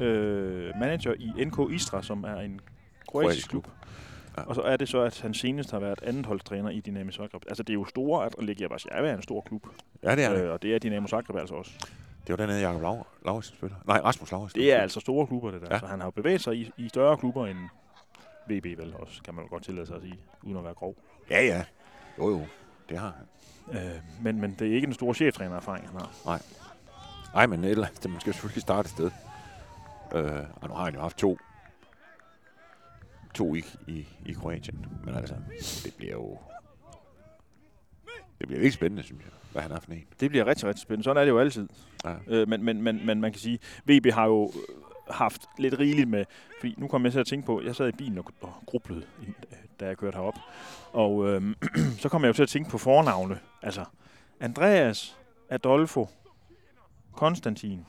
Øh, 0.01 0.71
manager 0.81 1.15
i 1.19 1.45
NK 1.45 1.73
Istra, 1.73 2.03
som 2.03 2.25
er 2.25 2.37
en 2.41 2.61
kroatisk 3.09 3.49
klub. 3.51 3.69
Ja. 4.37 4.43
Og 4.43 4.55
så 4.55 4.61
er 4.61 4.77
det 4.77 4.89
så, 4.89 5.01
at 5.01 5.21
han 5.21 5.35
senest 5.35 5.71
har 5.71 5.79
været 5.79 6.03
andenholdstræner 6.03 6.71
i 6.71 6.81
Dynamo 6.81 7.11
Zagreb. 7.11 7.43
Altså, 7.49 7.63
det 7.63 7.71
er 7.71 7.75
jo 7.75 7.85
store, 7.85 8.27
at 8.27 8.35
Legia 8.39 8.67
Warszawa 8.71 9.09
er 9.09 9.17
en 9.17 9.23
stor 9.23 9.41
klub. 9.41 9.67
ja, 10.03 10.17
det 10.17 10.25
er 10.25 10.33
det. 10.35 10.43
Øh, 10.45 10.51
og 10.51 10.63
det 10.63 10.75
er 10.75 10.79
Dynamo 10.79 11.07
Zagreb 11.09 11.37
altså 11.37 11.55
også. 11.55 11.71
Det 12.27 12.39
var 12.39 12.47
den 12.47 12.55
her 12.55 12.69
Jacob 12.69 12.83
Lau- 12.83 13.25
Lauritsen 13.25 13.57
spiller. 13.57 13.77
Nej, 13.87 14.01
Rasmus 14.01 14.31
Lauritsen. 14.33 14.61
Det 14.61 14.73
er 14.73 14.79
altså 14.79 15.01
store 15.01 15.27
klubber, 15.27 15.51
det 15.51 15.61
der. 15.61 15.67
Ja. 15.71 15.75
Ja. 15.75 15.81
Så 15.81 15.87
han 15.87 16.01
har 16.01 16.07
jo 16.07 16.11
bevæget 16.11 16.41
sig 16.41 16.57
i, 16.57 16.71
i 16.77 16.89
større 16.89 17.17
klubber 17.17 17.47
end 17.47 17.59
VB 18.51 18.65
vel 18.79 18.95
også, 18.99 19.23
kan 19.23 19.35
man 19.35 19.45
jo 19.45 19.51
godt 19.51 19.63
tillade 19.65 19.87
sig 19.87 19.97
at 19.97 20.03
sige, 20.03 20.15
uden 20.43 20.57
at 20.57 20.65
være 20.65 20.75
grov. 20.75 20.95
Ja, 21.31 21.45
ja. 21.45 21.65
Jo, 22.19 22.29
jo. 22.31 22.47
Det 22.89 22.99
har 22.99 23.15
han. 23.17 23.27
Øh, 23.79 24.01
men, 24.23 24.41
men 24.41 24.57
det 24.59 24.69
er 24.69 24.75
ikke 24.75 24.87
den 24.87 24.95
store 24.95 25.15
cheftrænererfaring, 25.15 25.87
han 25.89 26.01
har. 26.01 26.41
Nej, 27.35 27.47
men 27.47 27.65
et 27.65 27.71
eller 27.71 27.87
andet, 27.87 28.11
man 28.11 28.21
skal 28.21 28.33
selvfølgelig 28.33 28.63
starte 28.63 28.87
et 28.87 28.91
sted. 28.91 29.11
Øh, 30.15 30.45
og 30.61 30.69
nu 30.69 30.75
har 30.75 30.85
han 30.85 30.95
jo 30.95 31.01
haft 31.01 31.17
to. 31.19 31.39
To 33.35 33.55
i, 33.55 33.65
i, 33.87 34.09
i 34.27 34.33
Kroatien. 34.33 34.87
Men 35.05 35.15
altså, 35.15 35.35
det 35.85 35.95
bliver 35.97 36.13
jo... 36.13 36.39
Det 38.39 38.49
bliver 38.49 38.61
virkelig 38.61 38.73
spændende, 38.73 39.03
synes 39.03 39.25
jeg, 39.25 39.33
hvad 39.53 39.63
han 39.63 39.71
er 39.71 39.81
for 39.81 39.93
en. 39.93 40.05
Det 40.21 40.31
bliver 40.31 40.47
rigtig, 40.47 40.69
rigtig 40.69 40.83
spændende. 40.83 41.05
Sådan 41.05 41.21
er 41.21 41.25
det 41.25 41.31
jo 41.31 41.39
altid. 41.39 41.69
Ja. 42.05 42.15
Øh, 42.27 42.49
men, 42.49 42.65
men, 42.65 42.83
men, 42.83 43.07
men 43.07 43.21
man 43.21 43.33
kan 43.33 43.41
sige, 43.41 43.59
VB 43.85 44.13
har 44.13 44.27
jo 44.27 44.53
haft 45.11 45.43
lidt 45.59 45.79
rigeligt 45.79 46.09
med, 46.09 46.25
fordi 46.61 46.75
nu 46.79 46.89
kom 46.89 47.05
jeg 47.05 47.13
til 47.13 47.21
at 47.21 47.27
tænke 47.27 47.47
på, 47.47 47.63
jeg 47.63 47.77
sad 47.77 47.89
i 47.89 47.93
bilen 47.93 48.19
og, 48.19 48.25
og 48.41 48.53
grublede, 48.67 49.03
da 49.81 49.87
jeg 49.87 49.97
kørte 49.97 50.15
herop. 50.15 50.35
Og 50.93 51.29
øh, 51.29 51.43
så 52.03 52.09
kom 52.09 52.23
jeg 52.23 52.29
jo 52.29 52.33
til 52.33 52.43
at 52.43 52.49
tænke 52.49 52.71
på 52.71 52.79
fornavne. 52.79 53.39
Altså, 53.63 53.85
Andreas, 54.41 55.17
Adolfo, 55.51 56.09
Konstantin, 57.13 57.87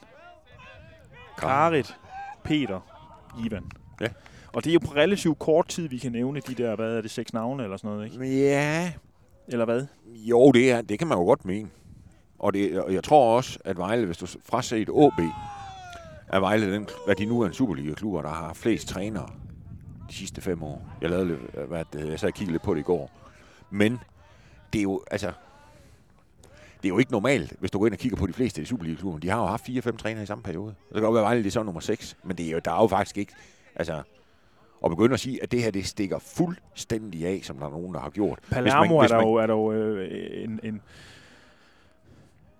Karit, 1.37 1.95
Peter, 2.43 2.79
Ivan. 3.45 3.71
Ja. 4.01 4.07
Og 4.53 4.63
det 4.63 4.69
er 4.69 4.73
jo 4.73 4.79
på 4.79 4.93
relativt 4.95 5.39
kort 5.39 5.67
tid, 5.67 5.87
vi 5.87 5.97
kan 5.97 6.11
nævne 6.11 6.39
de 6.39 6.53
der, 6.53 6.75
hvad 6.75 6.97
er 6.97 7.01
det, 7.01 7.11
seks 7.11 7.33
navne 7.33 7.63
eller 7.63 7.77
sådan 7.77 7.91
noget, 7.95 8.05
ikke? 8.05 8.39
Ja, 8.39 8.93
Eller 9.47 9.65
hvad? 9.65 9.85
Jo, 10.05 10.51
det, 10.51 10.71
er, 10.71 10.81
det 10.81 10.99
kan 10.99 11.07
man 11.07 11.17
jo 11.17 11.23
godt 11.23 11.45
mene. 11.45 11.69
Og, 12.39 12.53
det, 12.53 12.81
og 12.81 12.93
jeg 12.93 13.03
tror 13.03 13.35
også, 13.35 13.59
at 13.65 13.77
Vejle, 13.77 14.05
hvis 14.05 14.17
du 14.17 14.27
fraset 14.45 14.89
OB, 14.89 15.19
er 16.27 16.39
Vejle 16.39 16.73
den, 16.73 16.87
hvad 17.05 17.15
de 17.15 17.25
nu 17.25 17.41
er 17.41 17.47
en 17.47 17.53
Superliga-klub, 17.53 18.23
der 18.23 18.29
har 18.29 18.53
flest 18.53 18.87
trænere 18.87 19.29
de 20.09 20.13
sidste 20.13 20.41
fem 20.41 20.63
år. 20.63 20.89
Jeg 21.01 21.09
lavede 21.09 21.27
lidt, 21.27 21.39
hvad 21.67 21.79
det, 21.91 21.95
hedder, 21.99 22.09
jeg 22.09 22.19
sad 22.19 22.29
og 22.29 22.33
kiggede 22.33 22.51
lidt 22.53 22.63
på 22.63 22.73
det 22.73 22.79
i 22.79 22.83
går. 22.83 23.11
Men 23.69 23.99
det 24.73 24.79
er 24.79 24.83
jo, 24.83 25.01
altså, 25.11 25.31
det 26.77 26.85
er 26.85 26.89
jo 26.89 26.97
ikke 26.97 27.11
normalt, 27.11 27.53
hvis 27.59 27.71
du 27.71 27.79
går 27.79 27.85
ind 27.85 27.93
og 27.93 27.99
kigger 27.99 28.17
på 28.17 28.27
de 28.27 28.33
fleste 28.33 28.61
af 28.61 28.65
de 28.65 28.69
Superliga-klubber. 28.69 29.19
De 29.19 29.29
har 29.29 29.39
jo 29.39 29.45
haft 29.45 29.65
fire-fem 29.65 29.97
trænere 29.97 30.23
i 30.23 30.25
samme 30.25 30.43
periode. 30.43 30.67
Det 30.87 30.93
kan 30.93 31.01
godt 31.03 31.13
være, 31.13 31.23
Vejle 31.23 31.39
det 31.43 31.47
er 31.47 31.51
så 31.51 31.63
nummer 31.63 31.81
6, 31.81 32.17
men 32.23 32.37
det 32.37 32.47
er 32.47 32.51
jo, 32.51 32.59
der 32.65 32.71
er 32.71 32.81
jo 32.81 32.87
faktisk 32.87 33.17
ikke, 33.17 33.33
altså, 33.75 34.01
at 34.85 34.91
begynde 34.91 35.13
at 35.13 35.19
sige, 35.19 35.43
at 35.43 35.51
det 35.51 35.63
her, 35.63 35.71
det 35.71 35.85
stikker 35.85 36.19
fuldstændig 36.19 37.25
af, 37.25 37.39
som 37.43 37.57
der 37.57 37.65
er 37.65 37.69
nogen, 37.71 37.93
der 37.93 37.99
har 37.99 38.09
gjort. 38.09 38.39
Hvis 38.41 38.51
man- 38.51 38.63
Palermo 38.63 38.99
hvis 39.01 39.11
er 39.11 39.17
der 39.17 39.23
jo, 39.27 39.33
er 39.33 39.47
der 39.47 39.53
jo 39.53 39.71
øh, 39.71 40.43
en, 40.43 40.59
en, 40.63 40.81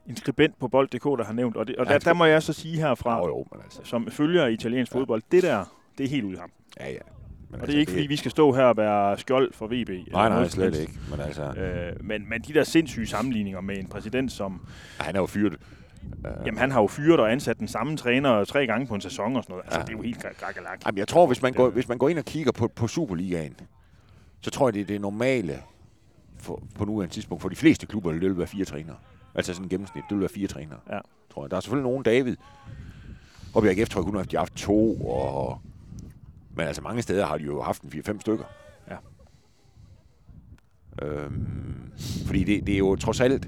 en 0.10 0.16
skribent 0.18 0.60
på 0.60 0.68
bold.dk, 0.68 1.04
der 1.04 1.24
har 1.24 1.34
nævnt, 1.34 1.58
og, 1.58 1.68
det, 1.68 1.76
og 1.76 1.86
Ja, 1.86 1.94
der, 1.94 2.00
der 2.00 2.14
må 2.14 2.26
jeg 2.26 2.44
så 2.44 2.54
sige 2.54 2.78
herfra, 2.78 3.18
Jo, 3.18 3.28
jo, 3.28 3.46
men 3.52 3.62
altså, 3.64 3.80
som 3.84 4.08
følger 4.12 4.46
af 4.46 4.52
italiensk 4.52 4.94
Ja. 4.94 5.00
fodbold, 5.00 5.22
det 5.32 5.44
der, 5.44 5.64
det 5.98 6.04
er 6.06 6.10
helt 6.10 6.24
ude 6.24 6.34
i 6.34 6.38
ham. 6.38 6.52
ja, 6.80 6.90
ja. 6.92 6.98
Men 7.50 7.62
Og 7.62 7.68
det 7.68 7.76
er 7.76 7.80
ikke, 7.80 7.92
fordi 7.92 8.08
vi 8.08 8.16
skal 8.16 8.32
stå 8.32 8.52
her 8.54 8.64
og 8.64 8.78
være 8.78 9.18
skjold 9.18 9.54
for 9.54 9.68
VB. 9.68 9.90
Nej, 10.12 10.30
nej, 10.30 10.48
slet 10.48 10.66
helst. 10.66 10.82
ikke. 10.82 10.94
Men 11.12 11.20
altså, 11.20 11.44
Øh, 11.44 12.06
men, 12.06 12.30
men 12.30 12.42
de 12.42 12.54
der 12.54 12.64
sindssyge 12.64 13.08
sammenligninger 13.08 13.62
med 13.62 13.78
en 13.78 13.88
præsident, 13.88 14.32
som... 14.32 14.62
han 15.00 15.16
er 15.16 15.20
jo 15.20 15.26
fyret 15.26 15.56
Jamen, 16.46 16.58
han 16.58 16.72
har 16.72 16.82
jo 16.82 16.88
fyret 16.88 17.20
og 17.20 17.32
ansat 17.32 17.60
den 17.60 17.68
samme 17.68 17.98
træner 17.98 18.44
tre 18.46 18.68
gange 18.68 18.88
på 18.88 18.96
en 18.96 19.02
sæson 19.02 19.36
og 19.36 19.44
sådan 19.44 19.54
noget. 19.54 19.64
Altså, 19.66 19.80
Ja. 19.80 19.84
det 19.86 19.90
er 19.90 19.98
jo 19.98 20.02
helt 20.02 20.22
gakkelak. 20.40 20.82
Jamen, 20.86 20.98
jeg 20.98 21.08
tror, 21.08 21.28
hvis 21.28 21.42
man, 21.42 21.54
går, 21.54 21.70
hvis 21.70 21.88
man 21.88 21.98
går 21.98 22.10
ind 22.10 22.20
og 22.20 22.26
kigger 22.26 22.52
på, 22.52 22.68
på 22.68 22.88
Superligaen, 22.88 23.56
så 24.42 24.52
tror 24.52 24.68
jeg, 24.68 24.74
det 24.74 24.82
er 24.82 24.86
det 24.86 25.02
normale 25.02 25.60
for, 26.40 26.64
på 26.76 26.86
nuværende 26.86 27.14
tidspunkt. 27.14 27.42
For 27.42 27.50
de 27.50 27.56
fleste 27.56 27.86
klubber, 27.88 28.12
det 28.12 28.22
vil 28.22 28.38
være 28.38 28.48
fire 28.48 28.66
trænere. 28.66 28.96
Altså 29.38 29.54
sådan 29.54 29.66
en 29.66 29.70
gennemsnit, 29.70 30.04
det 30.10 30.16
vil 30.16 30.20
være 30.20 30.30
fire 30.30 30.48
trænere. 30.48 30.80
Ja. 30.90 31.00
Tror 31.30 31.44
jeg. 31.44 31.52
Der 31.52 31.58
er 31.58 31.62
selvfølgelig 31.62 31.90
nogen, 31.90 32.04
David. 32.04 32.36
Og 33.54 33.66
AGF 33.66 33.90
tror 33.90 34.02
jeg 34.02 34.06
kun, 34.06 34.18
at 34.18 34.32
de 34.32 34.36
har 34.36 34.42
haft 34.42 34.56
to. 34.56 35.02
Og, 35.02 35.62
men 36.56 36.68
altså 36.68 36.82
mange 36.82 37.02
steder 37.02 37.26
har 37.26 37.38
de 37.38 37.44
jo 37.44 37.62
haft 37.62 37.82
en 37.82 37.90
4-5 37.90 38.20
stykker. 38.20 38.46
Ja. 38.90 38.98
Øhm, 41.02 41.92
fordi 42.26 42.44
det, 42.44 42.68
det 42.68 42.74
er 42.74 42.80
jo 42.80 42.96
trods 42.96 43.20
alt, 43.20 43.48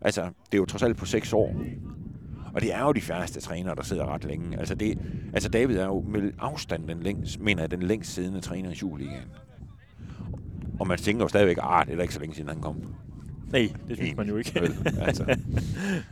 altså 0.00 0.22
det 0.22 0.54
er 0.54 0.58
jo 0.58 0.64
trods 0.64 0.82
alt 0.82 0.96
på 0.96 1.06
seks 1.06 1.32
år. 1.32 1.54
Og 2.54 2.60
det 2.60 2.74
er 2.74 2.80
jo 2.80 2.92
de 2.92 3.00
færreste 3.00 3.40
trænere, 3.40 3.74
der 3.74 3.82
sidder 3.82 4.06
ret 4.06 4.24
længe. 4.24 4.58
Altså, 4.58 4.74
det, 4.74 4.98
altså 5.32 5.48
David 5.48 5.76
er 5.76 5.84
jo 5.84 6.00
med 6.00 6.32
afstand 6.38 6.88
den 6.88 7.02
længst, 7.02 7.40
mener 7.40 7.62
jeg, 7.62 7.70
den 7.70 7.82
længst 7.82 8.14
siddende 8.14 8.40
træner 8.40 8.70
i 8.70 8.74
Superligaen. 8.74 9.28
Og 10.80 10.86
man 10.86 10.98
tænker 10.98 11.24
jo 11.24 11.28
stadigvæk, 11.28 11.58
ah, 11.62 11.86
det 11.86 11.92
er 11.92 11.96
da 11.96 12.02
ikke 12.02 12.14
så 12.14 12.20
længe 12.20 12.34
siden 12.34 12.48
han 12.48 12.60
kom. 12.60 12.94
Nej, 13.52 13.72
det 13.88 13.96
synes 13.96 14.16
man 14.16 14.28
jo 14.28 14.36
ikke. 14.36 14.60
Vel, 14.60 14.74
altså. 15.00 15.36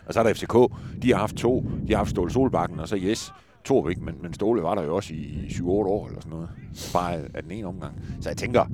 Og 0.06 0.14
så 0.14 0.20
er 0.20 0.24
der 0.24 0.34
FCK, 0.34 0.54
de 1.02 1.12
har 1.12 1.18
haft 1.18 1.36
to. 1.36 1.64
De 1.86 1.92
har 1.92 1.96
haft 1.96 2.10
Ståle 2.10 2.30
Solbakken, 2.30 2.80
og 2.80 2.88
så 2.88 2.96
yes, 2.96 3.32
to 3.64 3.88
ikke, 3.88 4.00
men, 4.00 4.14
men 4.22 4.34
Ståle 4.34 4.62
var 4.62 4.74
der 4.74 4.82
jo 4.82 4.96
også 4.96 5.14
i 5.14 5.46
7-8 5.50 5.62
år 5.64 6.06
eller 6.06 6.20
sådan 6.20 6.30
noget. 6.30 6.48
Bare 6.92 7.14
af 7.34 7.42
den 7.42 7.50
ene 7.50 7.66
omgang. 7.66 7.94
Så 8.20 8.28
jeg 8.28 8.36
tænker, 8.36 8.64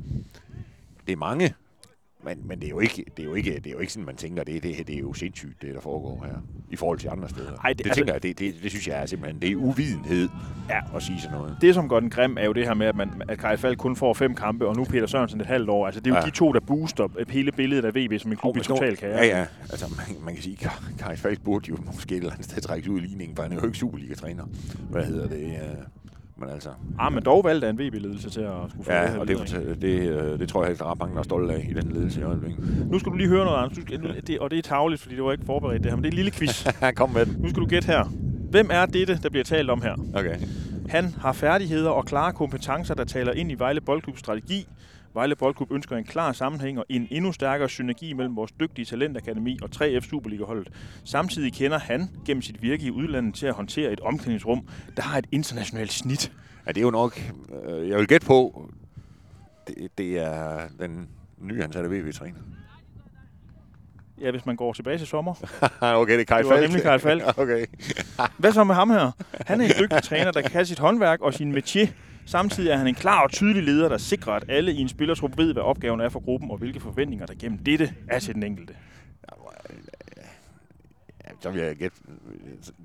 det 1.07 1.13
er 1.13 1.17
mange, 1.17 1.55
men, 2.25 2.39
men 2.45 2.59
det, 2.61 2.67
er 2.67 2.71
jo 2.71 2.79
ikke, 2.81 3.05
det, 3.17 3.23
er 3.23 3.27
jo 3.27 3.35
ikke, 3.35 3.55
det 3.55 3.67
er 3.67 3.71
jo 3.71 3.79
ikke 3.79 3.93
sådan, 3.93 4.07
man 4.07 4.17
tænker, 4.17 4.45
det, 4.45 4.63
det, 4.63 4.87
det 4.87 4.95
er 4.97 5.01
jo 5.01 5.13
sindssygt, 5.13 5.63
det 5.63 5.75
der 5.75 5.81
foregår 5.81 6.25
her, 6.27 6.35
i 6.71 6.77
forhold 6.77 6.99
til 6.99 7.09
andre 7.09 7.29
steder. 7.29 7.53
Ej, 7.65 7.69
det- 7.73 7.79
det, 7.79 7.87
altså- 7.87 7.99
tænker 8.01 8.13
jeg, 8.13 8.23
det, 8.23 8.39
det, 8.39 8.55
det, 8.63 8.71
synes 8.71 8.89
jeg 8.89 9.03
er 9.03 9.07
simpelthen, 9.07 9.43
det 9.43 9.51
er 9.51 9.57
uvidenhed 9.57 10.29
Ja. 10.69 10.81
at 10.97 11.03
sige 11.03 11.21
sådan 11.21 11.37
noget. 11.39 11.57
Det, 11.61 11.75
som 11.75 11.89
gør 11.89 12.01
den 12.01 12.11
grim, 12.11 12.37
er 12.41 12.45
jo 12.45 12.53
det 12.53 12.67
her 12.67 12.75
med, 12.75 12.87
at, 12.87 12.97
man, 12.97 13.11
at 13.29 13.39
Kai 13.39 13.57
Falk 13.57 13.79
kun 13.79 13.97
får 13.97 14.15
fem 14.15 14.35
kampe, 14.35 14.67
og 14.69 14.77
nu 14.77 14.85
Peter 14.85 15.07
Sørensen 15.07 15.41
et 15.41 15.47
halvt 15.47 15.69
år. 15.71 15.87
Altså, 15.87 16.01
det 16.01 16.11
er 16.11 16.15
jo 16.15 16.21
Ja. 16.21 16.27
de 16.27 16.31
to, 16.31 16.53
der 16.53 16.61
booster 16.61 17.09
hele 17.29 17.53
billedet 17.53 17.85
af 17.85 17.95
VB 17.95 18.21
som 18.21 18.31
en 18.31 18.37
klub 18.37 18.57
i 18.57 18.59
hvis 18.59 18.69
nu- 18.69 18.75
total 18.77 18.97
kaos. 18.97 19.21
Ja, 19.21 19.25
ja. 19.39 19.47
Altså, 19.71 19.87
man, 19.97 20.25
man 20.25 20.35
kan 20.35 20.43
sige, 20.43 20.59
at 20.63 20.71
Kajs 20.99 21.21
Falk 21.21 21.41
burde 21.45 21.69
jo 21.69 21.77
måske 21.87 22.15
et 22.15 22.19
eller 22.19 22.33
andet 22.33 22.45
sted 22.45 22.63
trækkes 22.63 22.89
ud 22.89 22.99
i 22.99 23.03
ligningen, 23.03 23.37
for 23.37 23.43
han 23.43 23.53
er 23.53 23.57
jo 23.57 23.67
ikke 23.67 23.79
Superliga-træner. 23.79 24.45
Hvad 24.91 25.05
hedder 25.05 25.29
det? 25.29 25.43
øh, 25.47 25.59
Men 26.43 26.51
altså... 26.51 26.69
Ah, 26.99 27.13
men 27.13 27.23
dog 27.23 27.45
valgte 27.45 27.69
en 27.69 27.79
VB-ledelse 27.79 28.31
til 28.31 28.41
at 28.41 28.53
skulle 28.69 28.85
få 28.85 28.93
Ja, 28.93 29.19
og 29.19 29.29
det, 29.29 29.77
det, 29.83 30.09
øh, 30.09 30.39
det 30.39 30.49
tror 30.49 30.63
jeg 30.63 30.69
helt, 30.69 30.83
ret 30.83 30.99
mange, 30.99 31.15
der 31.15 31.19
er 31.21 31.25
stolte 31.25 31.55
af 31.55 31.67
i 31.71 31.73
den 31.73 31.93
ledelse 31.93 32.21
i 32.21 32.23
øjeblikket. 32.25 32.87
Nu 32.91 32.99
skal 32.99 33.13
du 33.13 33.17
lige 33.17 33.29
høre 33.29 33.45
noget, 33.45 33.59
Anders. 33.59 33.77
Du 33.77 33.83
skal, 33.83 34.01
nu- 34.01 34.09
det, 34.27 34.39
og 34.39 34.51
det 34.51 34.59
er 34.59 34.63
tageligt, 34.63 35.03
fordi 35.03 35.15
det 35.17 35.25
var 35.25 35.33
ikke 35.33 35.45
forberedt 35.47 35.83
det 35.83 35.91
her, 35.91 35.97
men 35.97 36.03
det 36.05 36.09
er 36.09 36.13
en 36.13 36.17
lille 36.17 36.31
quiz. 36.31 36.67
Kom 36.97 37.11
med 37.11 37.27
den. 37.27 37.37
Nu 37.39 37.49
skal 37.49 37.63
du 37.63 37.67
gætte 37.67 37.87
her. 37.87 38.05
Hvem 38.51 38.69
er 38.73 38.87
dette, 38.87 39.19
der 39.23 39.31
bliver 39.31 39.45
talt 39.45 39.71
om 39.71 39.83
her? 39.83 39.95
Okay. 40.15 40.37
Han 40.89 41.15
har 41.21 41.33
færdigheder 41.33 41.91
og 41.91 42.05
klare 42.05 42.33
kompetencer, 42.33 42.95
der 42.95 43.05
taler 43.05 43.33
ind 43.33 43.51
i 43.53 43.55
Vejle 43.55 43.81
Boldklubs 43.81 44.19
strategi. 44.21 44.67
Vejle 45.15 45.37
Boldklub 45.37 45.73
ønsker 45.73 45.97
en 45.97 46.05
klar 46.05 46.33
sammenhæng 46.33 46.79
og 46.79 46.85
en 46.89 47.09
endnu 47.11 47.33
stærkere 47.33 47.69
synergi 47.69 48.13
mellem 48.13 48.37
vores 48.37 48.53
dygtige 48.53 48.85
talentakademi 48.85 49.59
og 49.63 49.69
3F 49.75 50.01
Superliga-holdet. 50.01 50.69
Samtidig 51.05 51.53
kender 51.53 51.79
han 51.79 52.11
gennem 52.27 52.43
sit 52.43 52.63
virke 52.63 52.85
i 52.85 52.91
udlandet 52.91 53.35
til 53.35 53.47
at 53.47 53.55
håndtere 53.55 53.93
et 53.93 54.01
omklædningsrum, 54.01 54.67
der 54.97 55.03
har 55.03 55.19
et 55.19 55.27
internationalt 55.33 55.93
snit. 55.93 56.33
Ja, 56.67 56.73
det 56.73 56.77
er 56.77 56.83
jo 56.83 56.91
nok... 56.91 57.21
Øh, 57.65 57.89
jeg 57.89 57.99
vil 57.99 58.07
gætte 58.07 58.27
på, 58.27 58.71
det, 59.67 59.99
det 59.99 60.19
er 60.19 60.61
den 60.81 61.09
nye 61.41 61.65
ansatte 61.65 61.91
VV-træner. 61.91 62.39
Ja, 64.21 64.31
hvis 64.31 64.47
man 64.47 64.57
går 64.57 64.73
tilbage 64.73 64.99
til 64.99 65.07
sommer. 65.07 65.35
okay, 65.81 66.13
det 66.13 66.21
er 66.21 66.25
Kai 66.25 66.39
Det 66.39 66.49
var 66.49 66.57
Falk. 66.57 66.63
nemlig 66.69 66.83
Kai 66.83 66.99
Falk. 66.99 67.23
okay. 67.43 67.67
Hvad 68.39 68.53
så 68.53 68.65
med 68.65 68.75
ham 68.75 68.91
her? 68.91 69.11
Han 69.47 69.61
er 69.61 69.65
en 69.65 69.71
dygtig 69.81 70.03
træner, 70.03 70.31
der 70.31 70.43
kan 70.43 70.67
sit 70.67 70.79
håndværk 70.79 71.21
og 71.21 71.35
sin 71.35 71.57
métier. 71.57 71.89
Samtidig 72.27 72.71
er 72.71 72.77
han 72.77 72.87
en 72.87 72.95
klar 72.95 73.23
og 73.23 73.31
tydelig 73.31 73.63
leder, 73.63 73.89
der 73.89 73.99
sikrer, 73.99 74.33
at 74.33 74.45
alle 74.49 74.73
i 74.73 74.81
en 74.81 74.89
spillertrup 74.89 75.39
ved, 75.39 75.53
hvad 75.53 75.63
opgaven 75.63 76.01
er 76.01 76.09
for 76.09 76.21
gruppen, 76.21 76.51
og 76.51 76.57
hvilke 76.59 76.81
forventninger, 76.81 77.27
der 77.27 77.35
gennem 77.41 77.59
dette 77.59 77.95
er 78.09 78.19
til 78.19 78.35
den 78.35 78.43
enkelte. 78.43 78.75
Så 81.41 81.51
vil 81.51 81.63
jeg 81.63 81.77
gætte... 81.77 81.97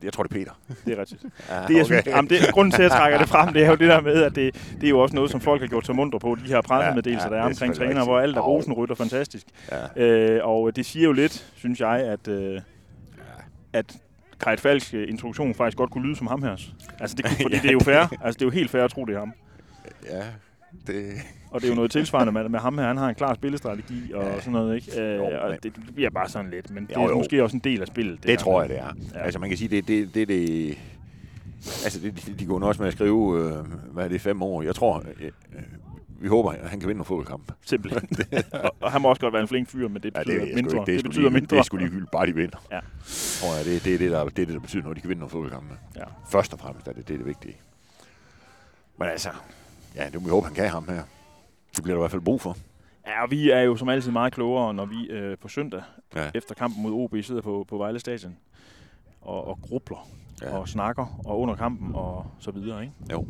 Jeg 0.03 0.13
tror, 0.13 0.23
det 0.23 0.31
er 0.31 0.35
Peter. 0.35 0.51
Det 0.85 0.93
er 0.93 1.01
rigtigt. 1.01 1.21
Ja, 1.49 1.67
Det, 1.67 1.77
jeg 1.77 1.85
synes, 1.85 2.05
jamen, 2.05 2.29
det, 2.29 2.39
grunden 2.51 2.71
til, 2.71 2.81
at 2.81 2.83
jeg 2.83 2.91
trækker 2.91 3.19
det 3.19 3.29
frem, 3.29 3.53
det 3.53 3.63
er 3.63 3.67
jo 3.69 3.75
det 3.75 3.87
der 3.89 4.01
med, 4.01 4.23
at 4.23 4.35
det, 4.35 4.55
det 4.81 4.83
er 4.83 4.89
jo 4.89 4.99
også 4.99 5.15
noget, 5.15 5.31
som 5.31 5.41
folk 5.41 5.61
har 5.61 5.67
gjort 5.67 5.85
sig 5.85 5.95
mundre 5.95 6.19
på. 6.19 6.37
De 6.45 6.47
her 6.47 6.61
pressemeddelelser, 6.61 7.27
Ja, 7.27 7.29
der 7.29 7.35
ja, 7.37 7.43
er 7.43 7.47
det 7.49 7.61
er 7.61 7.65
omkring 7.65 7.75
træner, 7.75 8.03
hvor 8.03 8.19
alt 8.19 8.37
er 8.37 8.41
rosenrødt 8.41 8.91
og 8.91 8.97
fantastisk. 8.97 9.45
Ja. 9.95 10.03
Øh, 10.03 10.47
og 10.47 10.75
det 10.75 10.85
siger 10.85 11.03
jo 11.03 11.11
lidt, 11.11 11.51
synes 11.55 11.79
jeg, 11.79 11.99
at, 11.99 12.27
øh, 12.27 12.61
at 13.73 13.97
Kajt 14.39 14.59
Falks 14.59 14.93
øh, 14.93 15.09
introduktion 15.09 15.53
faktisk 15.53 15.77
godt 15.77 15.91
kunne 15.91 16.05
lyde 16.07 16.15
som 16.15 16.27
ham 16.27 16.43
her. 16.43 16.55
Altså, 16.99 17.15
det, 17.15 17.25
kunne- 17.27 17.35
fordi 17.41 17.55
Ja. 17.55 17.61
det 17.61 17.67
er 17.67 17.71
jo 17.73 17.79
fair. 17.79 17.99
Altså, 18.23 18.37
det 18.39 18.41
er 18.41 18.45
jo 18.45 18.49
helt 18.49 18.69
fair 18.69 18.83
at 18.83 18.91
tro, 18.91 19.05
det 19.05 19.15
er 19.15 19.19
ham. 19.19 19.33
ja, 20.09 20.23
det... 20.87 21.05
Og 21.51 21.61
det 21.61 21.67
er 21.67 21.71
jo 21.71 21.75
noget 21.75 21.91
tilsvarende 21.91 22.31
med, 22.33 22.49
med 22.49 22.59
ham 22.59 22.77
her. 22.77 22.87
Han 22.87 22.97
har 22.97 23.09
en 23.09 23.15
klar 23.15 23.33
spillestrategi 23.33 24.11
og 24.13 24.23
Ja. 24.23 24.39
sådan 24.39 24.53
noget, 24.53 24.75
ikke? 24.75 25.01
Øh, 25.01 25.17
Jo, 25.17 25.23
og 25.25 25.53
det, 25.53 25.63
det 25.63 25.95
bliver 25.95 26.09
bare 26.09 26.29
sådan 26.29 26.51
lidt. 26.51 26.71
Men 26.71 26.85
det 26.87 26.95
Jo, 26.95 27.01
er 27.03 27.09
jo. 27.09 27.17
måske 27.17 27.43
også 27.43 27.57
en 27.57 27.61
del 27.63 27.81
af 27.81 27.87
spillet. 27.87 28.23
Det 28.23 28.29
her. 28.31 28.37
tror 28.37 28.61
jeg, 28.61 28.69
det 28.69 28.79
er. 28.79 28.93
Ja. 29.13 29.19
Altså, 29.19 29.39
man 29.39 29.49
kan 29.49 29.57
sige, 29.57 29.67
det 29.67 29.87
det, 29.87 30.13
det, 30.15 30.27
det 30.27 30.69
Altså, 31.83 31.99
det, 31.99 32.25
de, 32.27 32.33
de 32.33 32.45
går 32.45 32.59
også 32.63 32.81
med 32.81 32.87
at 32.87 32.93
skrive, 32.93 33.39
øh, 33.39 33.65
hvad 33.93 34.03
er 34.05 34.07
det, 34.09 34.21
fem 34.21 34.41
år. 34.41 34.61
Jeg 34.61 34.75
tror, 34.75 34.97
øh, 35.19 35.25
øh, 35.25 35.61
vi 36.19 36.27
håber, 36.27 36.51
at 36.51 36.69
han 36.69 36.79
kan 36.79 36.87
vinde 36.89 36.99
en 36.99 37.05
fodboldkamp. 37.05 37.51
Simpelthen. 37.65 38.09
og, 38.63 38.75
og, 38.81 38.91
han 38.91 39.01
må 39.01 39.09
også 39.09 39.19
godt 39.21 39.33
være 39.33 39.41
en 39.41 39.47
flink 39.47 39.69
fyr, 39.69 39.87
men 39.87 40.03
det 40.03 40.11
Ja, 40.15 40.19
betyder 40.23 40.39
det, 40.39 40.43
er 40.43 40.47
sgu 40.47 40.55
mindre. 40.55 40.77
ikke- 40.81 40.91
Det, 40.91 40.99
sgu 40.99 41.07
betyder 41.09 41.21
lige- 41.21 41.33
mindre. 41.33 41.55
Det 41.55 41.59
er 41.59 41.63
sgu 41.63 41.77
ligegyldigt, 41.77 42.11
bare 42.11 42.25
de 42.25 42.35
vinder. 42.35 42.57
Ja. 42.71 42.79
Tror 43.41 43.55
jeg, 43.55 43.65
det, 43.65 43.83
det, 43.85 43.93
er 43.93 43.97
det, 43.97 44.11
der, 44.11 44.23
det 44.23 44.39
er 44.41 44.45
det, 44.45 44.53
der 44.53 44.59
betyder 44.59 44.83
noget, 44.83 44.95
de 44.95 45.01
kan 45.01 45.09
vinde 45.09 45.27
nogle 45.27 45.49
kampe. 45.49 45.75
Ja. 45.95 46.03
Først 46.31 46.53
og 46.53 46.59
fremmest 46.59 46.87
er 46.87 46.93
det, 46.93 47.07
det 47.07 47.13
er 47.13 47.17
det 47.17 47.27
vigtige. 47.27 47.55
Men 48.97 49.07
altså, 49.07 49.29
ja, 49.95 50.05
det 50.05 50.13
må 50.13 50.19
vi 50.19 50.29
håbe, 50.29 50.45
han 50.45 50.55
kan 50.55 50.69
ham 50.69 50.87
her. 50.89 51.03
Det 51.75 51.83
bliver 51.83 51.95
der 51.95 51.99
i 51.99 52.03
hvert 52.03 52.11
fald 52.11 52.21
brug 52.21 52.41
for. 52.41 52.57
Ja, 53.07 53.23
og 53.23 53.31
vi 53.31 53.49
er 53.51 53.59
jo 53.61 53.75
som 53.75 53.89
altid 53.89 54.11
meget 54.11 54.33
klogere, 54.33 54.73
når 54.73 54.85
vi 54.85 55.07
øh, 55.09 55.37
på 55.37 55.47
søndag 55.47 55.81
Ja. 56.15 56.29
efter 56.35 56.55
kampen 56.55 56.83
mod 56.83 56.91
OB 56.93 57.15
sidder 57.23 57.41
på, 57.41 57.65
på 57.69 57.77
Vejle 57.77 57.99
Stadion 57.99 58.37
og, 59.21 59.47
og 59.47 59.59
grubler 59.61 60.07
ja. 60.41 60.49
Ja. 60.49 60.57
og 60.57 60.67
snakker 60.69 61.21
og 61.25 61.39
under 61.39 61.55
kampen 61.55 61.95
og 61.95 62.25
så 62.39 62.51
videre. 62.51 62.81
Ikke? 62.81 62.93
Jo, 63.11 63.25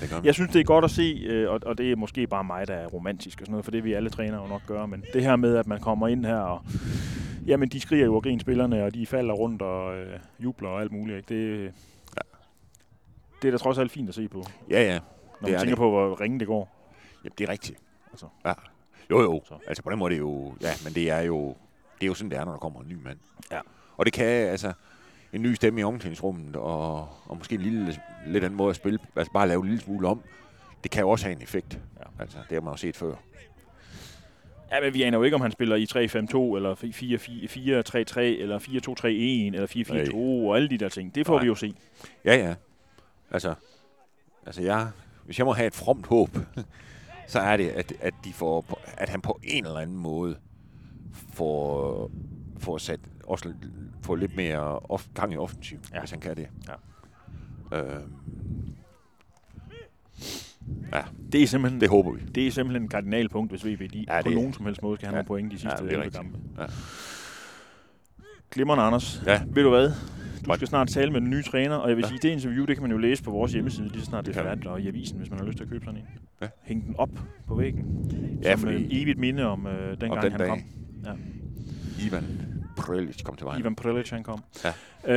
det 0.00 0.10
gør 0.10 0.20
vi. 0.20 0.26
Jeg 0.26 0.34
synes, 0.34 0.50
det 0.52 0.60
er 0.60 0.64
godt 0.64 0.84
at 0.84 0.90
se, 0.90 1.02
øh, 1.26 1.50
og, 1.50 1.60
og 1.66 1.78
det 1.78 1.92
er 1.92 1.96
måske 1.96 2.26
bare 2.26 2.44
mig, 2.44 2.68
der 2.68 2.74
er 2.74 2.86
romantisk 2.86 3.40
og 3.40 3.46
sådan 3.46 3.50
noget, 3.52 3.64
for 3.64 3.70
det 3.70 3.84
vil 3.84 3.92
alle 3.94 4.10
trænere 4.10 4.42
jo 4.42 4.48
nok 4.48 4.62
gøre, 4.66 4.88
men 4.88 5.04
det 5.12 5.22
her 5.22 5.36
med, 5.36 5.56
at 5.56 5.66
man 5.66 5.80
kommer 5.80 6.08
ind 6.08 6.24
her 6.26 6.36
og 6.36 6.62
Jamen, 7.46 7.68
de 7.68 7.80
skriger 7.80 8.04
jo 8.04 8.14
og 8.14 8.22
griner 8.22 8.40
spillerne, 8.40 8.84
og 8.84 8.94
de 8.94 9.06
falder 9.06 9.34
rundt 9.34 9.62
og 9.62 9.96
øh, 9.98 10.18
jubler 10.40 10.68
og 10.68 10.80
alt 10.80 10.92
muligt. 10.92 11.16
Ikke? 11.30 11.34
Det, 11.64 11.74
det 13.42 13.48
er 13.48 13.52
da 13.52 13.58
trods 13.58 13.78
alt 13.78 13.92
fint 13.92 14.08
at 14.08 14.14
se 14.14 14.28
på, 14.28 14.42
Ja, 14.70 14.82
ja. 14.82 14.92
når 14.92 14.98
Det 14.98 15.42
man 15.42 15.54
er 15.54 15.58
tænker 15.58 15.74
det. 15.74 15.76
på, 15.78 15.90
hvor 15.90 16.20
ringe 16.20 16.38
det 16.40 16.46
går. 16.46 16.92
Jamen, 17.24 17.34
det 17.38 17.48
er 17.48 17.52
rigtigt. 17.52 17.78
Altså. 18.10 18.26
Ja. 18.44 18.52
Jo, 19.10 19.20
jo. 19.22 19.42
Så. 19.44 19.54
Altså, 19.68 19.82
på 19.82 19.90
den 19.90 19.98
måde 19.98 20.08
er 20.14 20.14
det 20.14 20.20
jo... 20.20 20.54
Ja, 20.60 20.70
men 20.84 20.92
det 20.94 21.10
er 21.10 21.20
jo... 21.20 21.48
Det 21.94 22.02
er 22.02 22.06
jo 22.06 22.14
sådan, 22.14 22.30
det 22.30 22.38
er, 22.38 22.44
når 22.44 22.52
der 22.52 22.58
kommer 22.58 22.80
en 22.80 22.88
ny 22.88 22.96
mand. 23.04 23.18
Ja. 23.52 23.60
Og 23.96 24.04
det 24.04 24.12
kan, 24.12 24.26
altså... 24.26 24.72
En 25.32 25.42
ny 25.42 25.54
stemme 25.54 25.80
i 25.80 25.84
omklædningsrummet, 25.84 26.56
og, 26.56 27.08
og 27.26 27.38
måske 27.38 27.54
en 27.54 27.60
lille, 27.60 27.96
lidt 28.26 28.44
anden 28.44 28.56
måde 28.56 28.70
at 28.70 28.76
spille, 28.76 28.98
altså 29.16 29.32
bare 29.32 29.48
lave 29.48 29.60
en 29.60 29.68
lille 29.68 29.80
smule 29.80 30.08
om, 30.08 30.22
det 30.82 30.90
kan 30.90 31.00
jo 31.00 31.10
også 31.10 31.24
have 31.24 31.36
en 31.36 31.42
effekt. 31.42 31.78
Ja. 31.98 32.22
Altså, 32.22 32.38
det 32.48 32.52
har 32.52 32.60
man 32.60 32.72
jo 32.72 32.76
set 32.76 32.96
før. 32.96 33.14
Ja, 34.72 34.80
men 34.80 34.94
vi 34.94 35.02
aner 35.02 35.18
jo 35.18 35.24
ikke, 35.24 35.34
om 35.34 35.40
han 35.40 35.52
spiller 35.52 35.76
i 35.76 35.84
3-5-2, 35.84 35.96
eller 36.56 36.74
4-3-3, 36.74 38.20
eller 38.20 38.58
4-2-3-1, 38.58 39.06
eller 39.06 39.66
4-4-2, 40.10 40.16
og 40.16 40.56
alle 40.56 40.68
de 40.68 40.78
der 40.78 40.88
ting. 40.88 41.14
Det 41.14 41.26
får 41.26 41.34
Nej. 41.34 41.42
vi 41.42 41.46
jo 41.46 41.54
se. 41.54 41.74
Ja, 42.24 42.36
ja. 42.36 42.54
Altså, 43.30 43.54
altså 44.46 44.62
jeg, 44.62 44.88
hvis 45.24 45.38
jeg 45.38 45.46
må 45.46 45.52
have 45.52 45.66
et 45.66 45.74
fromt 45.74 46.06
håb, 46.06 46.38
så 47.26 47.38
er 47.40 47.56
det, 47.56 47.68
at, 47.68 47.92
at, 48.00 48.14
de 48.24 48.32
får, 48.32 48.80
at 48.96 49.08
han 49.08 49.20
på 49.20 49.40
en 49.42 49.66
eller 49.66 49.78
anden 49.78 49.96
måde 49.96 50.36
får, 51.32 51.81
får 52.62 52.78
sat 52.78 53.00
også 53.24 53.52
får 54.02 54.16
lidt 54.16 54.36
mere 54.36 54.78
off, 54.78 55.06
gang 55.14 55.32
i 55.32 55.36
offensiv, 55.36 55.78
Ja. 55.94 55.98
hvis 56.00 56.10
han 56.10 56.20
kan 56.20 56.36
det. 56.36 56.48
Ja. 56.68 57.78
Øhm, 57.78 58.12
ja, 60.92 61.00
Det 61.32 61.42
er 61.42 61.46
simpelthen, 61.46 61.80
det 61.80 61.88
håber 61.88 62.12
vi. 62.12 62.20
det 62.34 62.46
er 62.46 62.50
simpelthen 62.50 62.82
en 62.82 62.88
kardinalpunkt, 62.88 63.52
hvis 63.52 63.64
VB 63.66 63.92
de 63.92 64.04
Ja, 64.08 64.22
på 64.22 64.28
det- 64.28 64.36
nogen 64.36 64.52
som 64.52 64.64
helst 64.66 64.82
måde 64.82 64.96
skal 64.96 65.06
have 65.08 65.16
ja. 65.16 65.22
nogle 65.22 65.26
point 65.26 65.52
de 65.52 65.58
sidste 65.58 65.68
Ja, 65.68 65.76
det 65.76 65.80
er 65.82 65.88
11 65.88 66.04
rigtigt. 66.04 66.22
kampe. 66.22 66.38
Ja. 66.58 66.66
Glimrende, 68.50 68.84
Anders. 68.84 69.22
Ja. 69.26 69.42
Ved 69.46 69.62
du 69.62 69.68
hvad? 69.70 69.90
Du 70.46 70.54
skal 70.54 70.68
snart 70.68 70.88
tale 70.88 71.10
med 71.12 71.20
den 71.20 71.30
nye 71.30 71.42
træner, 71.42 71.76
og 71.76 71.88
jeg 71.88 71.96
vil 71.96 72.02
Ja. 72.02 72.08
sige, 72.08 72.18
det 72.22 72.28
interview, 72.28 72.64
det 72.64 72.76
kan 72.76 72.82
man 72.82 72.90
jo 72.90 72.98
læse 72.98 73.22
på 73.22 73.30
vores 73.30 73.52
hjemmeside, 73.52 73.88
lige 73.88 74.00
så 74.00 74.06
snart 74.06 74.26
det 74.26 74.36
er 74.36 74.42
færdigt, 74.42 74.66
og 74.66 74.80
i 74.80 74.88
avisen, 74.88 75.18
hvis 75.18 75.30
man 75.30 75.38
har 75.38 75.46
lyst 75.46 75.56
til 75.56 75.64
at 75.64 75.70
købe 75.70 75.84
sådan 75.84 76.00
en. 76.00 76.06
Ja. 76.42 76.48
Hæng 76.62 76.86
den 76.86 76.96
op 76.98 77.10
på 77.46 77.54
væggen. 77.54 77.84
Ja, 78.42 78.50
som 78.52 78.60
fordi- 78.60 78.74
øh, 78.84 79.02
evigt 79.02 79.18
minde 79.18 79.44
om 79.46 79.66
øh, 79.66 79.90
dengang 80.00 80.22
den 80.22 80.30
han 80.32 80.40
dag. 80.40 80.48
kom. 80.48 80.62
Ja. 81.04 81.12
Ivan 82.06 82.24
Prelic 82.76 83.22
kom 83.24 83.36
til 83.36 83.44
vejen. 83.46 83.60
Ivan 83.60 83.74
Prelic, 83.74 84.10
han 84.10 84.22
kom. 84.22 84.42
Ja. 85.06 85.14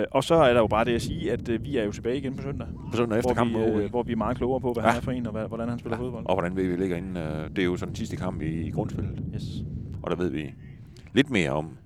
Øh, 0.00 0.06
og 0.10 0.24
så 0.24 0.34
er 0.34 0.52
der 0.52 0.60
jo 0.60 0.66
bare 0.66 0.84
det 0.84 0.94
at 0.94 1.02
sige, 1.02 1.32
at 1.32 1.48
øh, 1.48 1.64
vi 1.64 1.76
er 1.76 1.84
jo 1.84 1.92
tilbage 1.92 2.18
igen 2.18 2.36
på 2.36 2.42
søndag. 2.42 2.66
På 2.90 2.96
søndag 2.96 3.18
efter 3.18 3.28
hvor, 3.28 3.34
kampen 3.34 3.60
vi, 3.62 3.70
mod 3.70 3.82
øh, 3.82 3.90
hvor 3.90 4.02
vi 4.02 4.12
er 4.12 4.16
meget 4.16 4.36
klogere 4.36 4.60
på, 4.60 4.72
hvad 4.72 4.82
Ja. 4.84 4.88
han 4.88 4.96
er 4.96 5.00
for 5.02 5.10
en, 5.10 5.26
og 5.26 5.32
hvad, 5.32 5.48
hvordan 5.48 5.68
han 5.68 5.78
spiller 5.78 5.96
Ja. 5.96 6.02
fodbold. 6.02 6.26
Og 6.26 6.34
hvordan 6.34 6.56
vi 6.56 6.62
ligger 6.76 6.96
inde. 6.96 7.20
øh, 7.20 7.50
Det 7.50 7.58
er 7.58 7.64
jo 7.64 7.76
sådan 7.76 7.88
den 7.88 7.96
sidste 7.96 8.16
kamp 8.16 8.42
i, 8.42 8.66
i 8.66 8.70
grundspillet. 8.70 9.22
Yes. 9.34 9.42
Og 10.02 10.10
der 10.10 10.16
ved 10.16 10.30
vi 10.30 10.54
lidt 11.12 11.30
mere 11.30 11.50
om, 11.50 11.76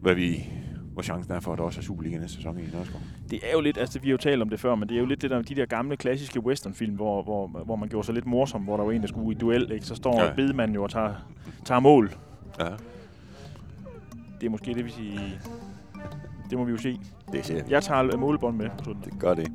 hvad 0.00 0.14
vi, 0.14 0.46
hvor 0.92 1.02
chancen 1.02 1.32
er 1.32 1.40
for, 1.40 1.52
at 1.52 1.58
der 1.58 1.64
også 1.64 1.80
er 1.80 1.82
Superliga 1.82 2.18
næste 2.18 2.36
sæson 2.36 2.58
i 2.58 2.62
Nørreskov. 2.72 3.00
Det 3.30 3.38
er 3.42 3.52
jo 3.52 3.60
lidt, 3.60 3.78
altså 3.78 3.98
vi 4.00 4.08
har 4.08 4.12
jo 4.12 4.16
talt 4.16 4.42
om 4.42 4.48
det 4.48 4.60
før, 4.60 4.74
men 4.74 4.88
det 4.88 4.94
er 4.94 4.98
jo 5.00 5.06
lidt 5.06 5.22
det 5.22 5.30
der, 5.30 5.42
de 5.42 5.54
der 5.54 5.66
gamle 5.66 5.96
klassiske 5.96 6.40
westernfilm, 6.40 6.94
hvor, 6.94 7.22
hvor, 7.22 7.46
hvor 7.64 7.76
man 7.76 7.88
gjorde 7.88 8.06
sig 8.06 8.14
lidt 8.14 8.26
morsom, 8.26 8.62
hvor 8.62 8.76
der 8.76 8.84
var 8.84 8.92
en, 8.92 9.00
der 9.00 9.06
skulle 9.06 9.30
i 9.32 9.34
duel, 9.34 9.72
ikke? 9.72 9.86
så 9.86 9.94
står 9.94 10.22
ja. 10.24 10.32
bedemanden 10.34 10.74
jo 10.74 10.82
og 10.82 10.90
tager, 10.90 11.14
tager 11.64 11.80
mål. 11.80 12.10
Ja, 12.60 12.64
Det 14.40 14.46
er 14.46 14.50
måske 14.50 14.74
det, 14.74 14.84
vi 14.84 14.90
siger. 14.90 15.20
Det 16.50 16.58
må 16.58 16.64
vi 16.64 16.72
jo 16.72 16.78
se. 16.78 17.00
det 17.32 17.46
ser 17.46 17.64
vi. 17.64 17.70
Jeg 17.70 17.82
tager 17.82 18.16
målebånd 18.16 18.56
med. 18.56 18.68
Det 19.04 19.18
gør 19.20 19.34
det. 19.34 19.52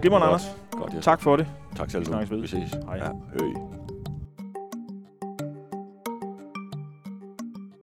Glimrende. 0.00 0.26
Anders. 0.26 0.56
Godt, 0.70 0.94
ja. 0.94 1.00
Tak 1.00 1.20
for 1.20 1.36
det. 1.36 1.46
Tak 1.76 1.90
selv. 1.90 2.04
du. 2.04 2.08
Snakkes 2.08 2.30
ved. 2.30 2.40
Vi 2.40 2.46
ses. 2.46 2.70
Hej. 2.70 2.96
Ja, 2.96 3.06
høj. 3.06 3.81